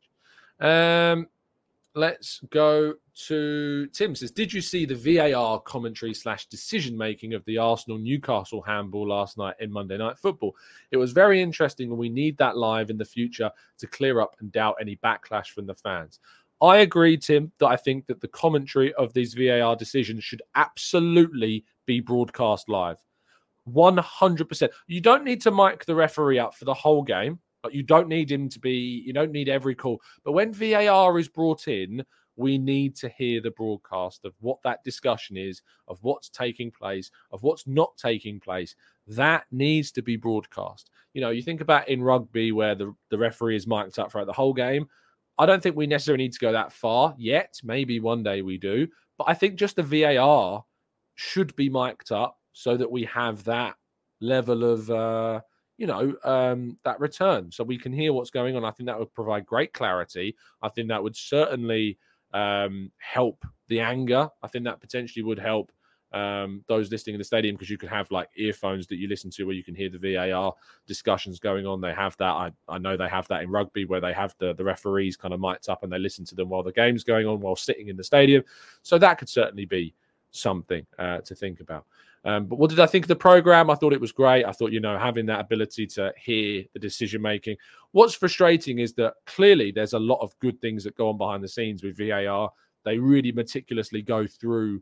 [0.59, 1.27] Um,
[1.95, 2.93] let's go
[3.27, 7.97] to Tim says, Did you see the VAR commentary slash decision making of the Arsenal
[7.97, 10.55] Newcastle handball last night in Monday Night Football?
[10.91, 14.35] It was very interesting, and we need that live in the future to clear up
[14.39, 16.19] and doubt any backlash from the fans.
[16.61, 21.65] I agree, Tim, that I think that the commentary of these VAR decisions should absolutely
[21.85, 22.97] be broadcast live.
[23.69, 24.69] 100%.
[24.87, 27.39] You don't need to mic the referee up for the whole game.
[27.63, 30.01] Like you don't need him to be, you don't need every call.
[30.23, 32.03] But when VAR is brought in,
[32.35, 37.11] we need to hear the broadcast of what that discussion is, of what's taking place,
[37.31, 38.75] of what's not taking place.
[39.07, 40.89] That needs to be broadcast.
[41.13, 44.27] You know, you think about in rugby where the, the referee is mic'd up throughout
[44.27, 44.87] the whole game.
[45.37, 47.59] I don't think we necessarily need to go that far yet.
[47.63, 48.87] Maybe one day we do.
[49.17, 50.63] But I think just the VAR
[51.15, 53.75] should be mic'd up so that we have that
[54.19, 55.41] level of uh,
[55.81, 58.63] you know, um, that return so we can hear what's going on.
[58.63, 60.35] I think that would provide great clarity.
[60.61, 61.97] I think that would certainly
[62.35, 64.29] um, help the anger.
[64.43, 65.71] I think that potentially would help
[66.13, 69.31] um, those listening in the stadium because you could have like earphones that you listen
[69.31, 70.53] to where you can hear the VAR
[70.85, 71.81] discussions going on.
[71.81, 72.25] They have that.
[72.31, 75.33] I, I know they have that in rugby where they have the, the referees kind
[75.33, 77.87] of mic'd up and they listen to them while the game's going on while sitting
[77.87, 78.43] in the stadium.
[78.83, 79.95] So that could certainly be
[80.29, 81.87] something uh, to think about.
[82.23, 83.69] Um, but what did I think of the program?
[83.69, 84.45] I thought it was great.
[84.45, 87.57] I thought, you know, having that ability to hear the decision making.
[87.93, 91.43] What's frustrating is that clearly there's a lot of good things that go on behind
[91.43, 92.51] the scenes with VAR.
[92.85, 94.81] They really meticulously go through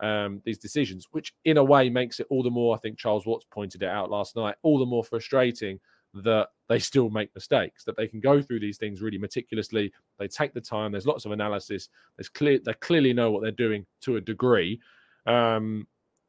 [0.00, 3.26] um, these decisions, which in a way makes it all the more, I think Charles
[3.26, 5.80] Watts pointed it out last night, all the more frustrating
[6.14, 9.92] that they still make mistakes, that they can go through these things really meticulously.
[10.18, 10.92] They take the time.
[10.92, 11.88] There's lots of analysis.
[12.16, 12.58] There's clear.
[12.64, 14.80] They clearly know what they're doing to a degree.
[15.26, 15.86] Um,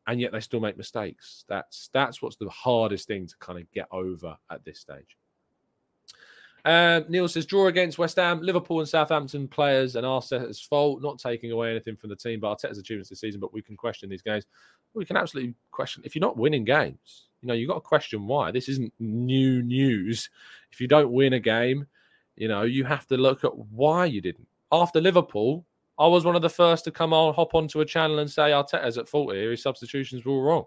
[0.08, 1.44] and yet they still make mistakes.
[1.48, 5.18] That's that's what's the hardest thing to kind of get over at this stage.
[6.66, 11.02] Um, Neil says draw against West Ham, Liverpool, and Southampton players, and Arteta's fault.
[11.02, 13.40] Not taking away anything from the team, but Arteta's achievements this season.
[13.40, 14.46] But we can question these games.
[14.94, 17.28] We can absolutely question if you're not winning games.
[17.42, 18.52] You know, you've got to question why.
[18.52, 20.30] This isn't new news.
[20.72, 21.86] If you don't win a game,
[22.36, 24.48] you know, you have to look at why you didn't.
[24.72, 25.66] After Liverpool,
[26.00, 28.52] I was one of the first to come on, hop onto a channel and say
[28.52, 29.52] Arteta's at fault here.
[29.52, 30.66] His substitutions were all wrong.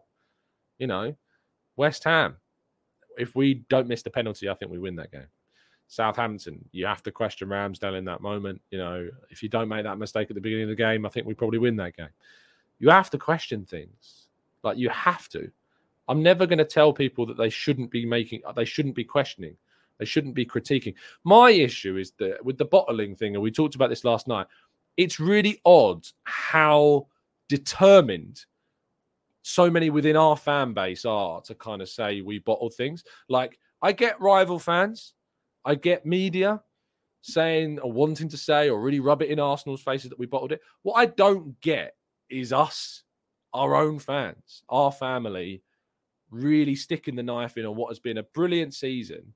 [0.79, 1.15] You know,
[1.77, 2.37] West Ham,
[3.19, 5.29] if we don't miss the penalty, I think we win that game.
[5.89, 8.61] Southampton, you have to question Ramsdale in that moment.
[8.71, 11.09] You know, if you don't make that mistake at the beginning of the game, I
[11.09, 12.11] think we probably win that game.
[12.79, 14.29] You have to question things.
[14.63, 15.51] Like you have to.
[16.09, 19.57] I'm never going to tell people that they shouldn't be making, they shouldn't be questioning,
[19.99, 20.95] they shouldn't be critiquing.
[21.25, 24.47] My issue is that with the bottling thing, and we talked about this last night,
[25.01, 27.07] it's really odd how
[27.49, 28.45] determined
[29.43, 33.03] so many within our fan base are to kind of say we bottled things.
[33.29, 35.15] Like I get rival fans
[35.65, 36.61] I get media
[37.23, 40.53] saying or wanting to say or really rub it in Arsenal's faces that we bottled
[40.53, 40.61] it.
[40.83, 41.95] What I don't get
[42.29, 43.03] is us,
[43.53, 45.63] our own fans, our family,
[46.31, 49.35] really sticking the knife in on what has been a brilliant season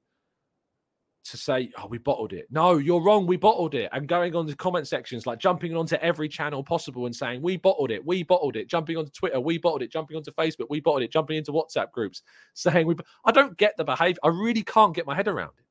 [1.25, 2.47] to say, oh, we bottled it.
[2.51, 3.27] No, you're wrong.
[3.27, 3.89] We bottled it.
[3.93, 7.57] And going on the comment sections, like jumping onto every channel possible and saying, we
[7.57, 8.05] bottled it.
[8.05, 8.69] We bottled it.
[8.69, 9.91] Jumping onto Twitter, we bottled it.
[9.91, 11.11] Jumping onto Facebook, we bottled it.
[11.11, 12.23] Jumping into WhatsApp groups,
[12.55, 12.97] saying, we.
[13.25, 14.21] I don't get the behavior.
[14.23, 15.65] I really can't get my head around it.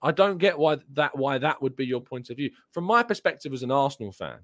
[0.00, 2.50] I don't get why that why that would be your point of view.
[2.72, 4.38] From my perspective as an Arsenal fan,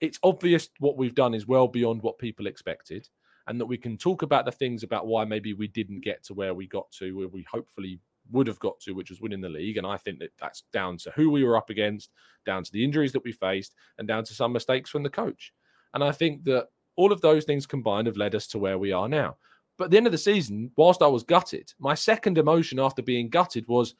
[0.00, 3.06] it's obvious what we've done is well beyond what people expected,
[3.46, 6.32] and that we can talk about the things about why maybe we didn't get to
[6.34, 9.48] where we got to, where we hopefully would have got to, which was winning the
[9.48, 9.76] league.
[9.76, 12.10] And I think that that's down to who we were up against,
[12.46, 15.52] down to the injuries that we faced, and down to some mistakes from the coach.
[15.92, 18.92] And I think that all of those things combined have led us to where we
[18.92, 19.36] are now.
[19.76, 23.02] But at the end of the season, whilst I was gutted, my second emotion after
[23.02, 23.94] being gutted was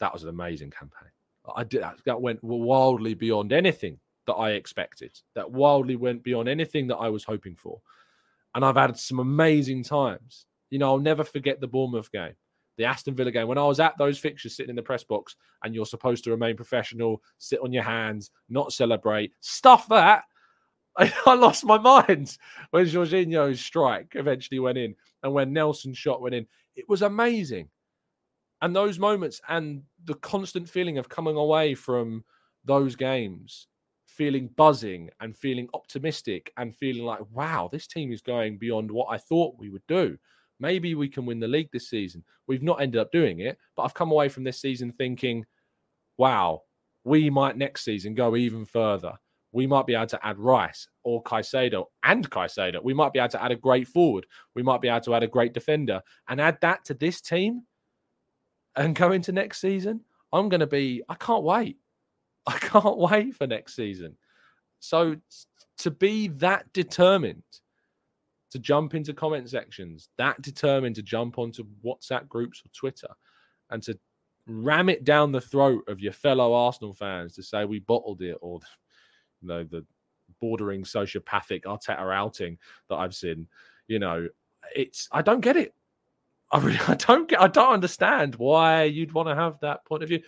[0.00, 1.10] that was an amazing campaign.
[1.54, 5.18] I did that went wildly beyond anything that I expected.
[5.34, 7.80] That wildly went beyond anything that I was hoping for.
[8.54, 10.46] And I've had some amazing times.
[10.70, 12.34] You know, I'll never forget the Bournemouth game,
[12.76, 13.48] the Aston Villa game.
[13.48, 16.30] When I was at those fixtures sitting in the press box and you're supposed to
[16.30, 20.24] remain professional, sit on your hands, not celebrate, stuff that.
[20.98, 22.36] I lost my mind
[22.70, 26.46] when Jorginho's strike eventually went in and when Nelson's shot went in.
[26.76, 27.68] It was amazing
[28.62, 32.24] and those moments and the constant feeling of coming away from
[32.64, 33.68] those games
[34.06, 39.06] feeling buzzing and feeling optimistic and feeling like wow this team is going beyond what
[39.10, 40.16] i thought we would do
[40.60, 43.82] maybe we can win the league this season we've not ended up doing it but
[43.82, 45.44] i've come away from this season thinking
[46.16, 46.62] wow
[47.04, 49.12] we might next season go even further
[49.52, 52.82] we might be able to add Rice or Caicedo and Caicedo.
[52.82, 54.26] We might be able to add a great forward.
[54.54, 57.62] We might be able to add a great defender and add that to this team
[58.76, 61.78] and go into next season, I'm going to be, I can't wait.
[62.46, 64.16] I can't wait for next season.
[64.78, 65.16] So
[65.78, 67.42] to be that determined
[68.50, 73.08] to jump into comment sections, that determined to jump onto WhatsApp groups or Twitter
[73.70, 73.98] and to
[74.46, 78.36] ram it down the throat of your fellow Arsenal fans to say we bottled it
[78.40, 78.60] or
[79.40, 79.84] you know the
[80.40, 82.58] bordering sociopathic Arteta outing
[82.88, 83.46] that I've seen,
[83.88, 84.28] you know,
[84.74, 85.74] it's I don't get it.
[86.52, 90.02] I really, I don't get, I don't understand why you'd want to have that point
[90.02, 90.22] of view.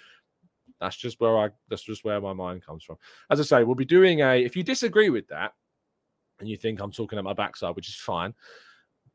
[0.81, 2.97] That's just where I, that's just where my mind comes from.
[3.31, 4.43] As I say, we'll be doing a.
[4.43, 5.53] If you disagree with that,
[6.43, 8.35] and you think I'm talking at my backside, which is fine,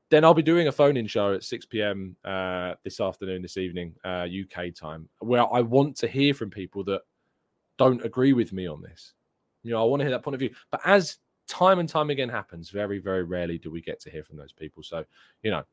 [0.09, 2.15] then I'll be doing a phone-in show at 6 p.m.
[2.23, 6.83] Uh, this afternoon, this evening, uh, UK time, where I want to hear from people
[6.85, 7.01] that
[7.77, 9.13] don't agree with me on this.
[9.63, 10.51] You know, I want to hear that point of view.
[10.71, 14.23] But as time and time again happens, very, very rarely do we get to hear
[14.23, 14.81] from those people.
[14.81, 15.03] So,
[15.43, 15.63] you know,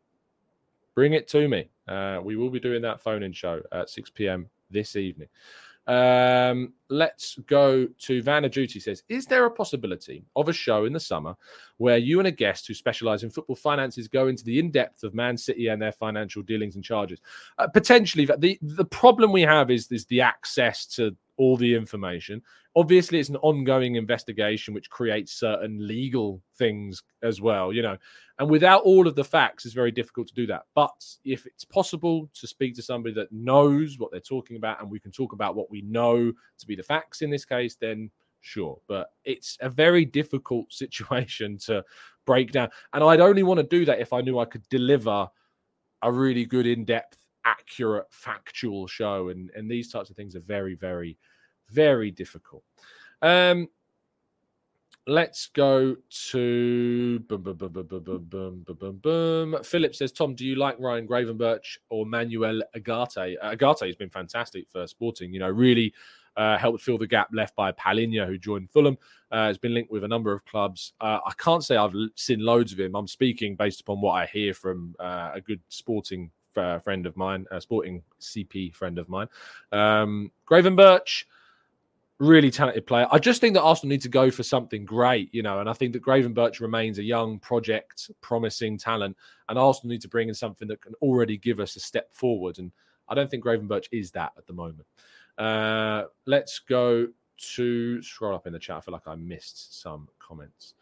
[0.96, 1.70] bring it to me.
[1.86, 4.48] Uh, we will be doing that phone in show at 6 p.m.
[4.68, 5.28] this evening.
[5.86, 10.92] Um, let's go to Vanna Duty says, Is there a possibility of a show in
[10.92, 11.36] the summer
[11.76, 15.04] where you and a guest who specialize in football finances go into the in depth
[15.04, 17.20] of Man City and their financial dealings and charges?
[17.58, 22.40] Uh, potentially, the the problem we have is, is the access to all the information.
[22.76, 27.96] Obviously, it's an ongoing investigation which creates certain legal things as well, you know.
[28.38, 30.62] And without all of the facts, it's very difficult to do that.
[30.74, 34.90] But if it's possible to speak to somebody that knows what they're talking about and
[34.90, 38.10] we can talk about what we know to be the facts in this case, then
[38.40, 38.78] sure.
[38.88, 41.84] But it's a very difficult situation to
[42.26, 42.70] break down.
[42.92, 45.28] And I'd only want to do that if I knew I could deliver
[46.02, 49.28] a really good, in depth accurate, factual show.
[49.28, 51.16] And, and these types of things are very, very,
[51.74, 52.62] very difficult.
[53.20, 53.68] Um,
[55.06, 55.96] let's go
[56.30, 59.56] to boom, boom, boom, boom, boom, boom, boom, boom, boom.
[59.62, 63.36] Philip says, Tom, do you like Ryan Gravenberch or Manuel Ugarte?
[63.40, 65.32] Uh, Ugarte has been fantastic for Sporting.
[65.32, 65.92] You know, really
[66.36, 68.96] uh, helped fill the gap left by Palhinha, who joined Fulham.
[69.30, 70.94] Uh, has been linked with a number of clubs.
[71.00, 72.94] Uh, I can't say I've seen loads of him.
[72.94, 77.46] I'm speaking based upon what I hear from uh, a good Sporting friend of mine,
[77.50, 79.26] a Sporting CP friend of mine.
[79.72, 81.24] Um, Gravenberch
[82.24, 83.06] really talented player.
[83.10, 85.72] I just think that Arsenal need to go for something great, you know, and I
[85.72, 89.16] think that Gravenberch remains a young project, promising talent,
[89.48, 92.58] and Arsenal need to bring in something that can already give us a step forward.
[92.58, 92.72] And
[93.08, 94.86] I don't think Gravenberch is that at the moment.
[95.38, 98.76] Uh, let's go to scroll up in the chat.
[98.76, 100.74] I feel like I missed some comments.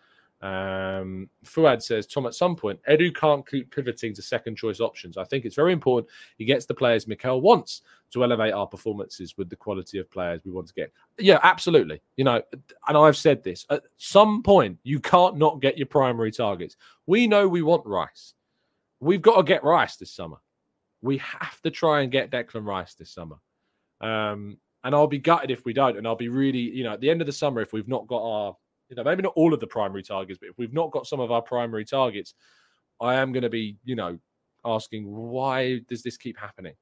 [0.43, 5.17] Um, Fuad says, Tom, at some point, Edu can't keep pivoting to second choice options.
[5.17, 9.39] I think it's very important he gets the players Mikel wants to elevate our performances
[9.39, 10.93] with the quality of players we want to get.
[11.19, 12.03] Yeah, absolutely.
[12.17, 12.43] You know,
[12.89, 16.77] and I've said this at some point, you can't not get your primary targets.
[17.07, 18.35] We know we want Rice.
[18.99, 20.39] We've got to get Rice this summer.
[21.03, 23.37] We have to try and get Declan Rice this summer.
[24.01, 25.97] Um, and I'll be gutted if we don't.
[25.97, 28.09] And I'll be really, you know, at the end of the summer, if we've not
[28.09, 28.57] got our
[28.93, 31.19] you know, maybe not all of the primary targets, but if we've not got some
[31.19, 32.35] of our primary targets,
[33.01, 34.19] I am going to be, you know,
[34.67, 36.75] asking why does this keep happening?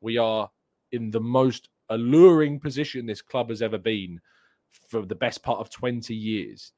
[0.00, 0.50] We are
[0.92, 4.22] in the most alluring position this club has ever been
[4.88, 6.72] for the best part of 20 years.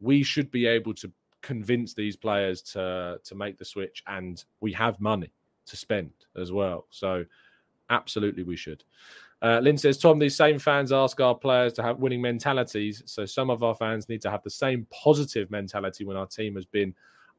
[0.00, 1.12] We should be able to
[1.42, 5.30] convince these players to to make the switch and we have money
[5.66, 6.86] to spend as well.
[6.88, 7.26] So
[7.90, 8.82] absolutely we should.
[9.42, 13.02] Uh, Lynn says, Tom, these same fans ask our players to have winning mentalities.
[13.06, 16.54] So some of our fans need to have the same positive mentality when our team
[16.54, 16.94] has been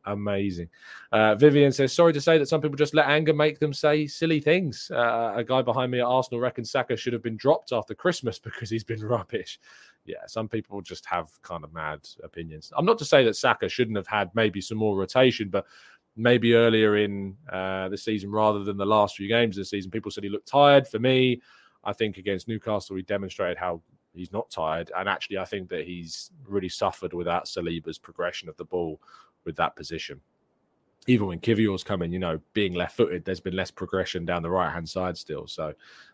[0.06, 0.68] amazing.
[1.12, 4.06] Uh, Vivian says, sorry to say that some people just let anger make them say
[4.06, 4.92] silly things.
[4.94, 8.38] Uh, a guy behind me at Arsenal reckons Saka should have been dropped after Christmas
[8.44, 9.60] because he's been rubbish.
[10.06, 12.74] Yeah, some people just have kind of mad opinions.
[12.76, 15.66] I'm not to say that Saka shouldn't have had maybe some more rotation, but
[16.18, 19.90] maybe earlier in uh, the season rather than the last few games of the season,
[19.90, 20.86] people said he looked tired.
[20.88, 21.42] For me,
[21.84, 23.82] I think against Newcastle, he demonstrated how
[24.14, 24.92] he's not tired.
[24.96, 29.02] And actually, I think that he's really suffered without Saliba's progression of the ball
[29.46, 30.22] with that position.
[31.08, 34.50] Even when Kiwior's coming, you know, being left footed, there's been less progression down the
[34.50, 35.48] right hand side still.
[35.48, 35.74] So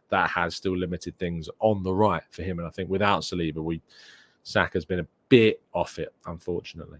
[0.10, 2.58] that has still limited things on the right for him.
[2.58, 3.82] And I think without Saliba, we
[4.44, 7.00] Saka's been a bit off it, unfortunately.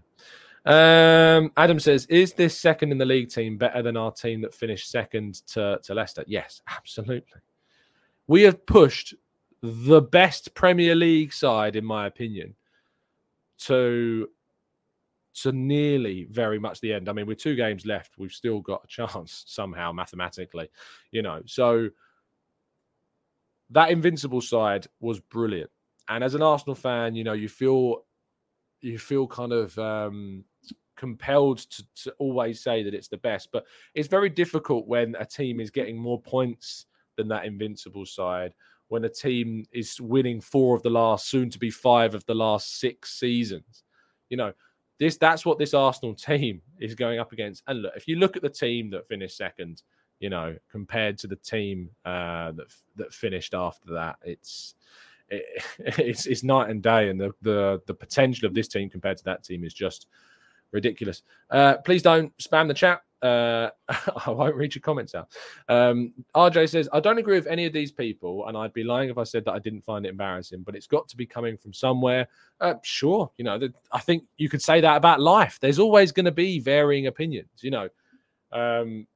[0.66, 4.54] Um, Adam says, "Is this second in the league team better than our team that
[4.54, 7.40] finished second to, to Leicester?" Yes, absolutely
[8.30, 9.12] we have pushed
[9.60, 12.54] the best Premier League side, in my opinion,
[13.58, 14.28] to
[15.42, 17.08] to nearly very much the end.
[17.08, 20.70] I mean, with two games left, we've still got a chance somehow mathematically,
[21.10, 21.42] you know.
[21.44, 21.88] So
[23.70, 25.70] that invincible side was brilliant.
[26.08, 28.04] And as an Arsenal fan, you know, you feel
[28.80, 30.44] you feel kind of um
[30.96, 35.26] compelled to, to always say that it's the best, but it's very difficult when a
[35.26, 36.86] team is getting more points
[37.20, 38.54] than that invincible side
[38.88, 42.34] when a team is winning four of the last, soon to be five of the
[42.34, 43.84] last six seasons.
[44.30, 44.52] You know,
[44.98, 47.62] this that's what this Arsenal team is going up against.
[47.68, 49.82] And look, if you look at the team that finished second,
[50.18, 52.66] you know, compared to the team uh, that
[52.96, 54.74] that finished after that, it's
[55.28, 55.44] it,
[55.78, 57.10] it's it's night and day.
[57.10, 60.08] And the the the potential of this team compared to that team is just
[60.72, 61.22] ridiculous.
[61.48, 63.02] Uh, please don't spam the chat.
[63.22, 63.70] Uh,
[64.26, 65.28] I won't read your comments out.
[65.68, 69.10] Um, RJ says, I don't agree with any of these people, and I'd be lying
[69.10, 71.56] if I said that I didn't find it embarrassing, but it's got to be coming
[71.56, 72.28] from somewhere.
[72.60, 75.58] Uh, sure, you know, the, I think you could say that about life.
[75.60, 77.88] There's always going to be varying opinions, you know.
[78.52, 79.06] Um,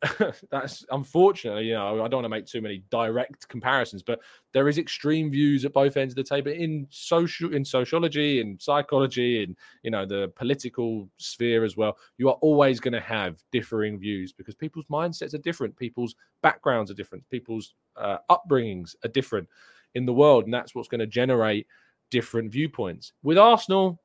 [0.50, 4.20] that's unfortunately, you know, I don't want to make too many direct comparisons, but
[4.52, 8.58] there is extreme views at both ends of the table in social, in sociology, in
[8.60, 11.96] psychology, and you know the political sphere as well.
[12.16, 16.92] You are always going to have differing views because people's mindsets are different, people's backgrounds
[16.92, 19.48] are different, people's uh, upbringings are different
[19.94, 21.66] in the world, and that's what's going to generate
[22.10, 23.12] different viewpoints.
[23.24, 24.00] With Arsenal,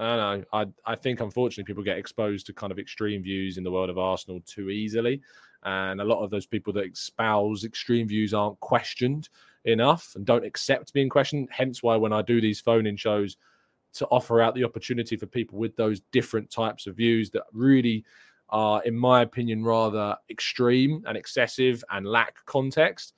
[0.00, 0.44] I don't know.
[0.54, 3.90] I, I think unfortunately people get exposed to kind of extreme views in the world
[3.90, 5.20] of Arsenal too easily.
[5.62, 9.28] And a lot of those people that espouse extreme views aren't questioned
[9.64, 11.48] enough and don't accept being questioned.
[11.50, 13.36] Hence why when I do these phone in shows
[13.92, 18.02] to offer out the opportunity for people with those different types of views that really
[18.48, 23.12] are, in my opinion, rather extreme and excessive and lack context,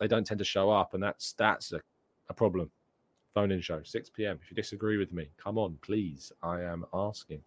[0.00, 0.94] they don't tend to show up.
[0.94, 1.80] And that's that's a,
[2.28, 2.72] a problem
[3.38, 6.84] phone in show 6 p.m if you disagree with me come on please i am
[6.92, 7.40] asking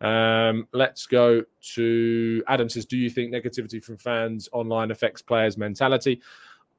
[0.00, 5.58] um, let's go to adam says do you think negativity from fans online affects players
[5.58, 6.20] mentality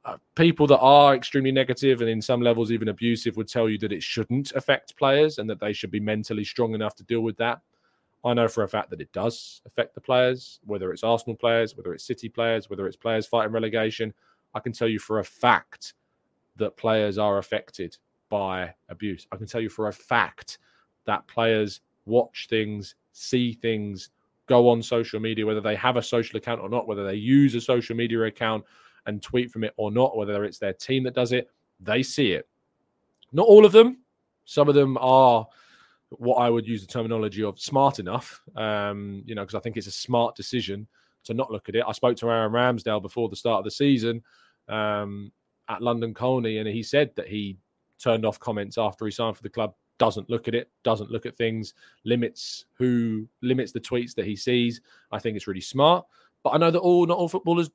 [0.06, 3.78] uh, people that are extremely negative and in some levels even abusive would tell you
[3.80, 7.22] that it shouldn't affect players and that they should be mentally strong enough to deal
[7.22, 7.60] with that.
[8.24, 11.76] I know for a fact that it does affect the players, whether it's Arsenal players,
[11.76, 14.14] whether it's City players, whether it's players fighting relegation.
[14.53, 15.95] I can tell you for a fact
[16.58, 17.97] that players are affected
[18.30, 19.28] by abuse.
[19.32, 20.59] I can tell you for a fact
[21.05, 24.09] that players watch things, see things,
[24.47, 27.55] go on social media, whether they have a social account or not, whether they use
[27.55, 28.63] a social media account
[29.05, 31.49] and tweet from it or not, whether it's their team that does it,
[31.80, 32.47] they see it.
[33.32, 33.99] Not all of them.
[34.45, 35.47] Some of them are
[36.09, 39.78] what I would use the terminology of smart enough, um, you know, because I think
[39.78, 40.88] it's a smart decision
[41.26, 41.84] to not look at it.
[41.88, 44.23] I spoke to Aaron Ramsdale before the start of the season
[44.69, 45.32] um,
[45.67, 47.57] at London Colney, and he said that he
[48.02, 51.26] turned off comments after he signed for the club doesn't look at it, doesn't look
[51.26, 51.74] at things,
[52.04, 54.82] limits who limits the tweets that he sees.
[55.12, 56.06] I think it's really smart.
[56.43, 57.70] But I know that all not all footballers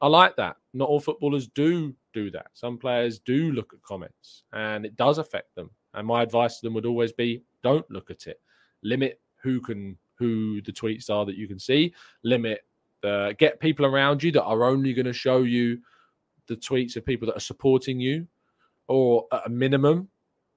[0.00, 0.56] are like that.
[0.74, 2.48] Not all footballers do do that.
[2.52, 5.70] Some players do look at comments and it does affect them.
[5.94, 8.40] And my advice to them would always be don't look at it.
[8.82, 11.94] Limit who can who the tweets are that you can see.
[12.22, 12.60] Limit
[13.02, 15.78] uh, get people around you that are only going to show you
[16.46, 18.26] the tweets of people that are supporting you
[18.92, 20.06] or at a minimum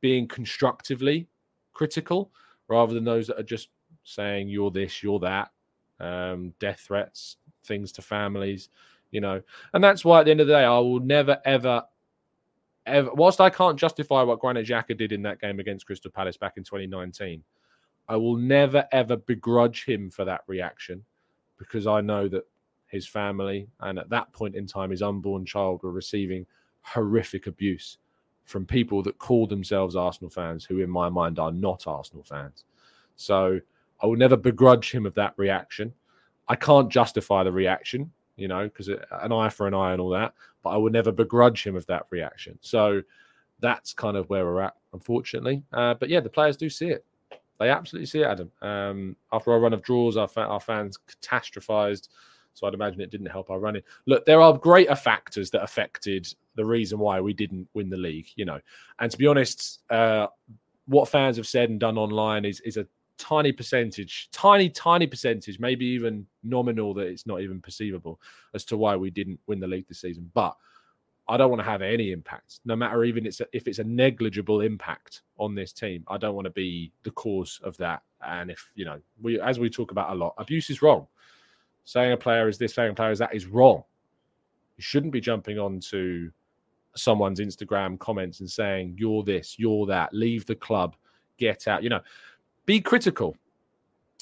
[0.01, 1.25] being constructively
[1.71, 2.31] critical
[2.67, 3.69] rather than those that are just
[4.03, 5.51] saying you're this, you're that,
[6.01, 8.67] um, death threats, things to families,
[9.11, 9.41] you know.
[9.73, 11.85] And that's why at the end of the day, I will never, ever,
[12.85, 16.35] ever, whilst I can't justify what Granit Xhaka did in that game against Crystal Palace
[16.35, 17.41] back in 2019,
[18.09, 21.05] I will never, ever begrudge him for that reaction
[21.57, 22.43] because I know that
[22.87, 26.45] his family and at that point in time, his unborn child were receiving
[26.81, 27.97] horrific abuse
[28.45, 32.63] from people that call themselves Arsenal fans, who in my mind are not Arsenal fans.
[33.15, 33.59] So
[34.01, 35.93] I will never begrudge him of that reaction.
[36.47, 40.11] I can't justify the reaction, you know, because an eye for an eye and all
[40.11, 40.33] that,
[40.63, 42.57] but I will never begrudge him of that reaction.
[42.61, 43.01] So
[43.59, 45.63] that's kind of where we're at, unfortunately.
[45.73, 47.03] Uh, but yeah, the players do see it.
[47.59, 48.51] They absolutely see it, Adam.
[48.61, 52.09] Um, after our run of draws, our, fa- our fans catastrophized
[52.55, 53.83] so I'd imagine it didn't help our running.
[54.07, 58.27] Look, there are greater factors that affected the reason why we didn't win the league,
[58.35, 58.59] you know.
[58.99, 60.27] And to be honest, uh,
[60.85, 62.87] what fans have said and done online is is a
[63.17, 68.19] tiny percentage, tiny, tiny percentage, maybe even nominal that it's not even perceivable
[68.53, 70.29] as to why we didn't win the league this season.
[70.33, 70.55] But
[71.27, 73.83] I don't want to have any impact, no matter even it's a, if it's a
[73.83, 76.03] negligible impact on this team.
[76.07, 78.03] I don't want to be the cause of that.
[78.25, 81.07] And if you know, we as we talk about a lot, abuse is wrong
[81.85, 83.83] saying a player is this, saying a player is that is wrong.
[84.77, 86.31] You shouldn't be jumping onto
[86.95, 90.95] someone's Instagram comments and saying, you're this, you're that, leave the club,
[91.37, 91.83] get out.
[91.83, 92.01] You know,
[92.65, 93.35] be critical.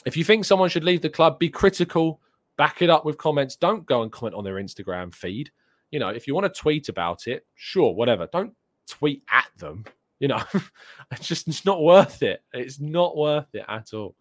[0.05, 2.19] If you think someone should leave the club, be critical,
[2.57, 3.55] back it up with comments.
[3.55, 5.51] Don't go and comment on their Instagram feed.
[5.91, 8.27] You know, if you want to tweet about it, sure, whatever.
[8.31, 8.53] Don't
[8.87, 9.85] tweet at them.
[10.19, 10.41] You know,
[11.11, 12.43] it's just it's not worth it.
[12.53, 14.15] It's not worth it at all.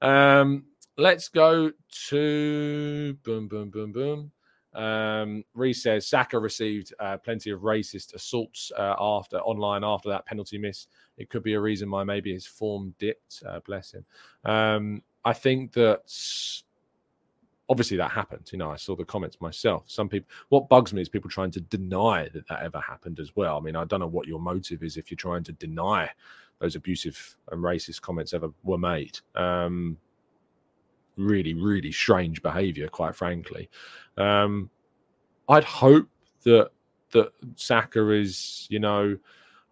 [0.00, 0.64] Um,
[1.00, 1.72] Let's go
[2.08, 4.32] to boom, boom, boom, boom.
[4.74, 10.26] Um, Reese says Saka received uh, plenty of racist assaults uh, after online after that
[10.26, 10.86] penalty miss.
[11.18, 13.42] It could be a reason why maybe his form dipped.
[13.46, 14.04] Uh, bless him.
[14.44, 16.10] Um, I think that
[17.68, 18.48] obviously that happened.
[18.52, 19.84] You know, I saw the comments myself.
[19.86, 23.34] Some people, what bugs me is people trying to deny that that ever happened as
[23.36, 23.56] well.
[23.56, 26.10] I mean, I don't know what your motive is if you're trying to deny
[26.60, 29.18] those abusive and racist comments ever were made.
[29.34, 29.96] Um,
[31.16, 33.68] really, really strange behaviour, quite frankly.
[34.16, 34.70] Um,
[35.48, 36.08] I'd hope
[36.44, 36.70] that
[37.12, 39.16] that Saka is, you know,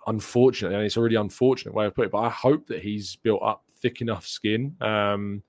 [0.06, 3.16] unfortunate, and it's a really unfortunate way of putting it, but I hope that he's
[3.16, 5.42] built up thick enough skin um,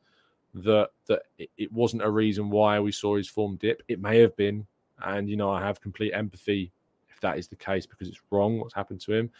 [0.53, 3.83] that that it wasn't a reason why we saw his form dip.
[3.87, 4.65] It may have been,
[5.03, 6.71] and you know, I have complete empathy
[7.09, 9.31] if that is the case because it's wrong what's happened to him.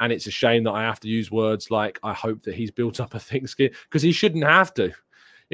[0.00, 2.70] And it's a shame that I have to use words like I hope that he's
[2.70, 4.92] built up a thick skin because he shouldn't have to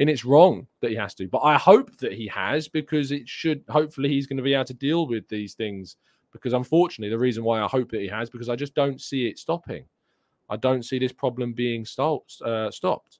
[0.01, 1.27] and it's wrong that he has to.
[1.27, 3.63] But I hope that he has because it should.
[3.69, 5.95] Hopefully, he's going to be able to deal with these things.
[6.33, 9.27] Because unfortunately, the reason why I hope that he has because I just don't see
[9.27, 9.85] it stopping.
[10.49, 12.41] I don't see this problem being stopped.
[12.41, 13.19] Uh, stopped.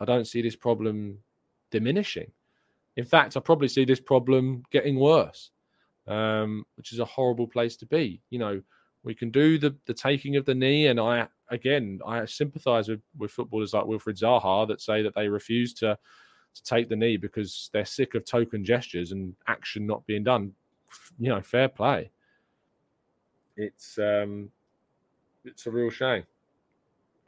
[0.00, 1.18] I don't see this problem
[1.70, 2.30] diminishing.
[2.96, 5.50] In fact, I probably see this problem getting worse,
[6.06, 8.22] um, which is a horrible place to be.
[8.30, 8.62] You know,
[9.04, 13.02] we can do the the taking of the knee, and I again I sympathise with
[13.18, 15.96] with footballers like Wilfried Zaha that say that they refuse to
[16.54, 20.52] to take the knee because they're sick of token gestures and action not being done.
[21.18, 22.10] You know, fair play.
[23.56, 24.50] It's um,
[25.44, 26.24] it's a real shame.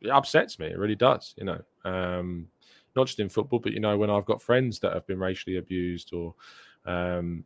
[0.01, 0.67] It upsets me.
[0.67, 1.35] It really does.
[1.37, 2.49] You know, um,
[2.95, 5.57] not just in football, but you know, when I've got friends that have been racially
[5.57, 6.35] abused or
[6.87, 7.45] um,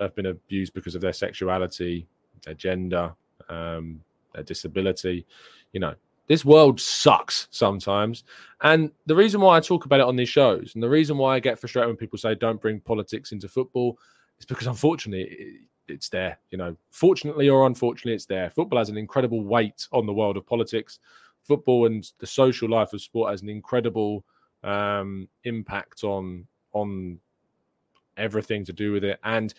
[0.00, 2.06] have been abused because of their sexuality,
[2.44, 3.14] their gender,
[3.48, 4.00] um,
[4.34, 5.26] their disability.
[5.72, 5.94] You know,
[6.28, 8.24] this world sucks sometimes.
[8.62, 11.36] And the reason why I talk about it on these shows and the reason why
[11.36, 13.98] I get frustrated when people say don't bring politics into football
[14.38, 16.38] is because unfortunately it's there.
[16.50, 18.50] You know, fortunately or unfortunately, it's there.
[18.50, 20.98] Football has an incredible weight on the world of politics.
[21.42, 24.24] Football and the social life of sport has an incredible
[24.64, 27.18] um, impact on on
[28.16, 29.20] everything to do with it.
[29.22, 29.54] And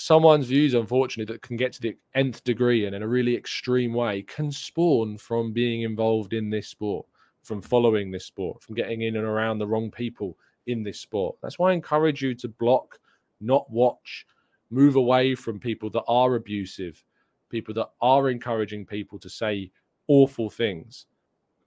[0.00, 3.92] someone's views, unfortunately, that can get to the nth degree and in a really extreme
[3.92, 7.06] way can spawn from being involved in this sport,
[7.42, 10.36] from following this sport, from getting in and around the wrong people
[10.66, 11.36] in this sport.
[11.42, 12.98] That's why I encourage you to block,
[13.40, 14.26] not watch,
[14.70, 17.04] move away from people that are abusive,
[17.48, 19.70] people that are encouraging people to say
[20.06, 21.06] awful things,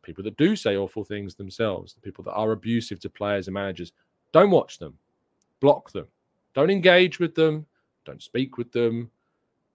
[0.02, 3.54] people that do say awful things themselves, the people that are abusive to players and
[3.54, 3.92] managers.
[4.32, 4.98] Don't watch them,
[5.60, 6.08] block them,
[6.54, 7.66] don't engage with them,
[8.06, 9.10] don't speak with them,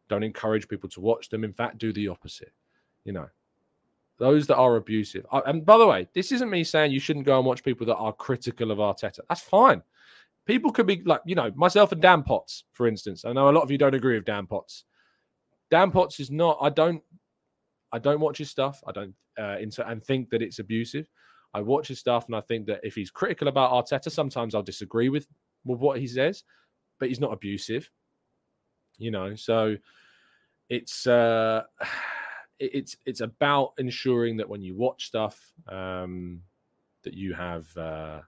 [0.09, 1.45] don't encourage people to watch them.
[1.45, 2.53] In fact, do the opposite.
[3.05, 3.29] You know,
[4.19, 5.27] those that are abusive.
[5.47, 7.97] And by the way, this isn't me saying you shouldn't go and watch people that
[7.97, 9.21] are critical of Arteta.
[9.29, 9.83] That's fine
[10.49, 13.25] people could be like, you know, myself and Dan Potts, for instance.
[13.25, 14.85] I know a lot of you don't agree with Dan Potts.
[15.71, 16.59] Dan Potts is not.
[16.61, 17.03] I don't.
[17.93, 18.83] I don't watch his stuff.
[18.87, 21.09] I don't uh, and think that it's abusive.
[21.55, 24.63] I watch his stuff and I think that if he's critical about Arteta, sometimes I'll
[24.63, 25.29] disagree with
[25.65, 26.45] with what he says,
[26.99, 27.89] but he's not abusive.
[28.99, 29.77] You know, so
[30.69, 31.63] it's uh
[32.59, 36.43] it's it's about ensuring that when you watch stuff, um,
[37.05, 38.21] that you have uh,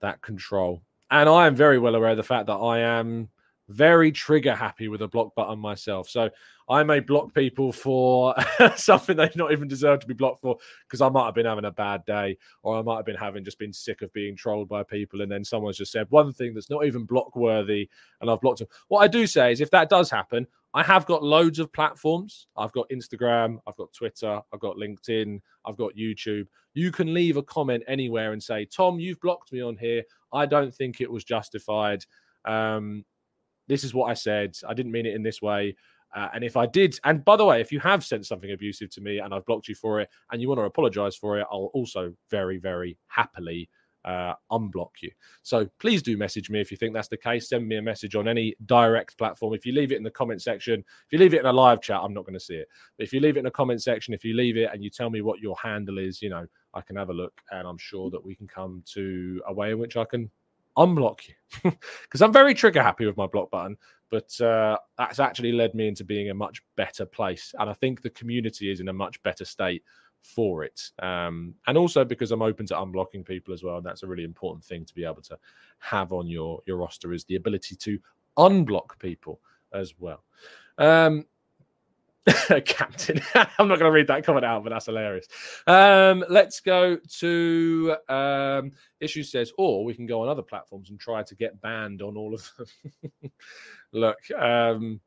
[0.00, 0.82] that control.
[1.10, 3.28] And I am very well aware of the fact that I am
[3.70, 6.08] very trigger happy with a block button myself.
[6.08, 6.28] So
[6.68, 8.34] I may block people for
[8.76, 10.56] something they not even deserve to be blocked for
[10.86, 13.44] because I might have been having a bad day or I might have been having
[13.44, 15.22] just been sick of being trolled by people.
[15.22, 17.88] And then someone's just said one thing that's not even block worthy
[18.20, 18.68] and I've blocked them.
[18.88, 22.46] What I do say is if that does happen, I have got loads of platforms.
[22.56, 26.46] I've got Instagram, I've got Twitter, I've got LinkedIn, I've got YouTube.
[26.74, 30.04] You can leave a comment anywhere and say, Tom, you've blocked me on here.
[30.32, 32.04] I don't think it was justified.
[32.44, 33.04] Um,
[33.70, 34.56] this is what I said.
[34.68, 35.76] I didn't mean it in this way.
[36.14, 38.90] Uh, and if I did, and by the way, if you have sent something abusive
[38.90, 41.46] to me and I've blocked you for it and you want to apologize for it,
[41.52, 43.70] I'll also very, very happily
[44.04, 45.10] uh, unblock you.
[45.42, 47.48] So please do message me if you think that's the case.
[47.48, 49.54] Send me a message on any direct platform.
[49.54, 51.80] If you leave it in the comment section, if you leave it in a live
[51.80, 52.66] chat, I'm not going to see it.
[52.98, 54.90] But if you leave it in the comment section, if you leave it and you
[54.90, 56.44] tell me what your handle is, you know,
[56.74, 59.70] I can have a look and I'm sure that we can come to a way
[59.70, 60.30] in which I can
[60.80, 61.72] unblock you
[62.02, 63.76] because I'm very trigger happy with my block button.
[64.10, 67.54] But uh, that's actually led me into being a much better place.
[67.58, 69.84] And I think the community is in a much better state
[70.22, 70.80] for it.
[71.00, 73.76] Um, and also because I'm open to unblocking people as well.
[73.76, 75.38] And that's a really important thing to be able to
[75.78, 77.98] have on your, your roster is the ability to
[78.36, 79.40] unblock people
[79.72, 80.24] as well.
[80.78, 81.24] Um,
[82.64, 83.20] Captain.
[83.34, 85.26] I'm not going to read that comment out, but that's hilarious.
[85.66, 91.00] Um, let's go to um, issue says, or we can go on other platforms and
[91.00, 93.30] try to get banned on all of them.
[93.92, 95.00] Look, um,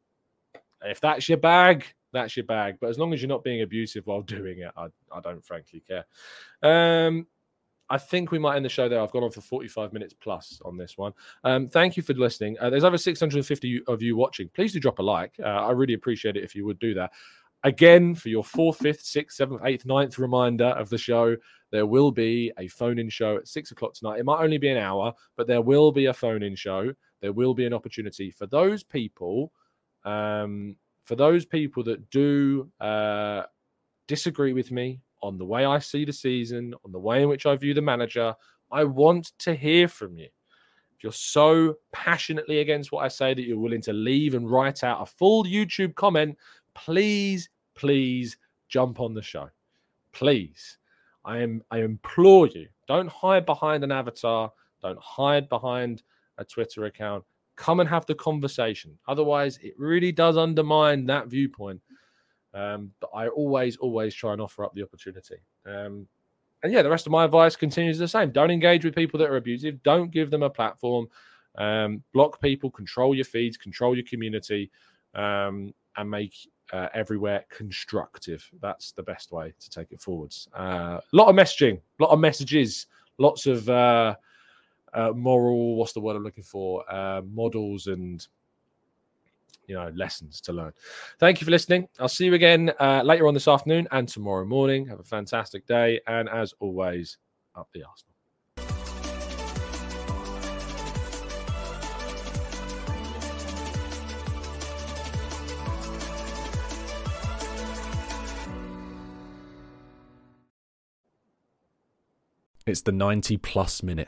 [0.83, 2.77] if that's your bag, that's your bag.
[2.81, 5.83] But as long as you're not being abusive while doing it, I, I don't frankly
[5.87, 6.05] care.
[6.61, 7.27] Um,
[7.89, 9.01] I think we might end the show there.
[9.01, 11.13] I've gone on for 45 minutes plus on this one.
[11.43, 12.57] Um, thank you for listening.
[12.59, 14.49] Uh, there's over 650 of you watching.
[14.53, 15.35] Please do drop a like.
[15.39, 17.11] Uh, I really appreciate it if you would do that.
[17.65, 21.35] Again, for your fourth, fifth, sixth, seventh, eighth, ninth reminder of the show,
[21.71, 24.19] there will be a phone in show at six o'clock tonight.
[24.19, 26.93] It might only be an hour, but there will be a phone in show.
[27.21, 29.51] There will be an opportunity for those people
[30.03, 30.75] um,
[31.05, 33.43] for those people that do uh,
[34.07, 37.45] disagree with me on the way I see the season, on the way in which
[37.45, 38.35] I view the manager,
[38.71, 40.25] I want to hear from you.
[40.25, 44.83] If you're so passionately against what I say that you're willing to leave and write
[44.83, 46.37] out a full YouTube comment,
[46.75, 49.49] please, please jump on the show.
[50.11, 50.77] Please.
[51.25, 54.51] I am I implore you, don't hide behind an avatar,
[54.81, 56.03] don't hide behind
[56.37, 57.23] a Twitter account
[57.55, 58.97] come and have the conversation.
[59.07, 61.81] Otherwise, it really does undermine that viewpoint.
[62.53, 65.37] Um, but I always, always try and offer up the opportunity.
[65.65, 66.07] Um,
[66.63, 68.31] and yeah, the rest of my advice continues the same.
[68.31, 69.81] Don't engage with people that are abusive.
[69.83, 71.07] Don't give them a platform.
[71.57, 74.71] Um, block people, control your feeds, control your community,
[75.13, 76.33] um, and make
[76.71, 78.49] uh, everywhere constructive.
[78.61, 80.47] That's the best way to take it forwards.
[80.55, 82.87] A uh, lot of messaging, a lot of messages,
[83.17, 84.15] lots of uh,
[84.93, 86.83] uh, moral, what's the word I'm looking for?
[86.91, 88.25] Uh, models and
[89.67, 90.73] you know lessons to learn.
[91.19, 91.87] Thank you for listening.
[91.99, 94.87] I'll see you again uh, later on this afternoon and tomorrow morning.
[94.87, 97.17] Have a fantastic day, and as always,
[97.55, 98.13] up the Arsenal.
[112.65, 114.07] It's the 90 plus minute.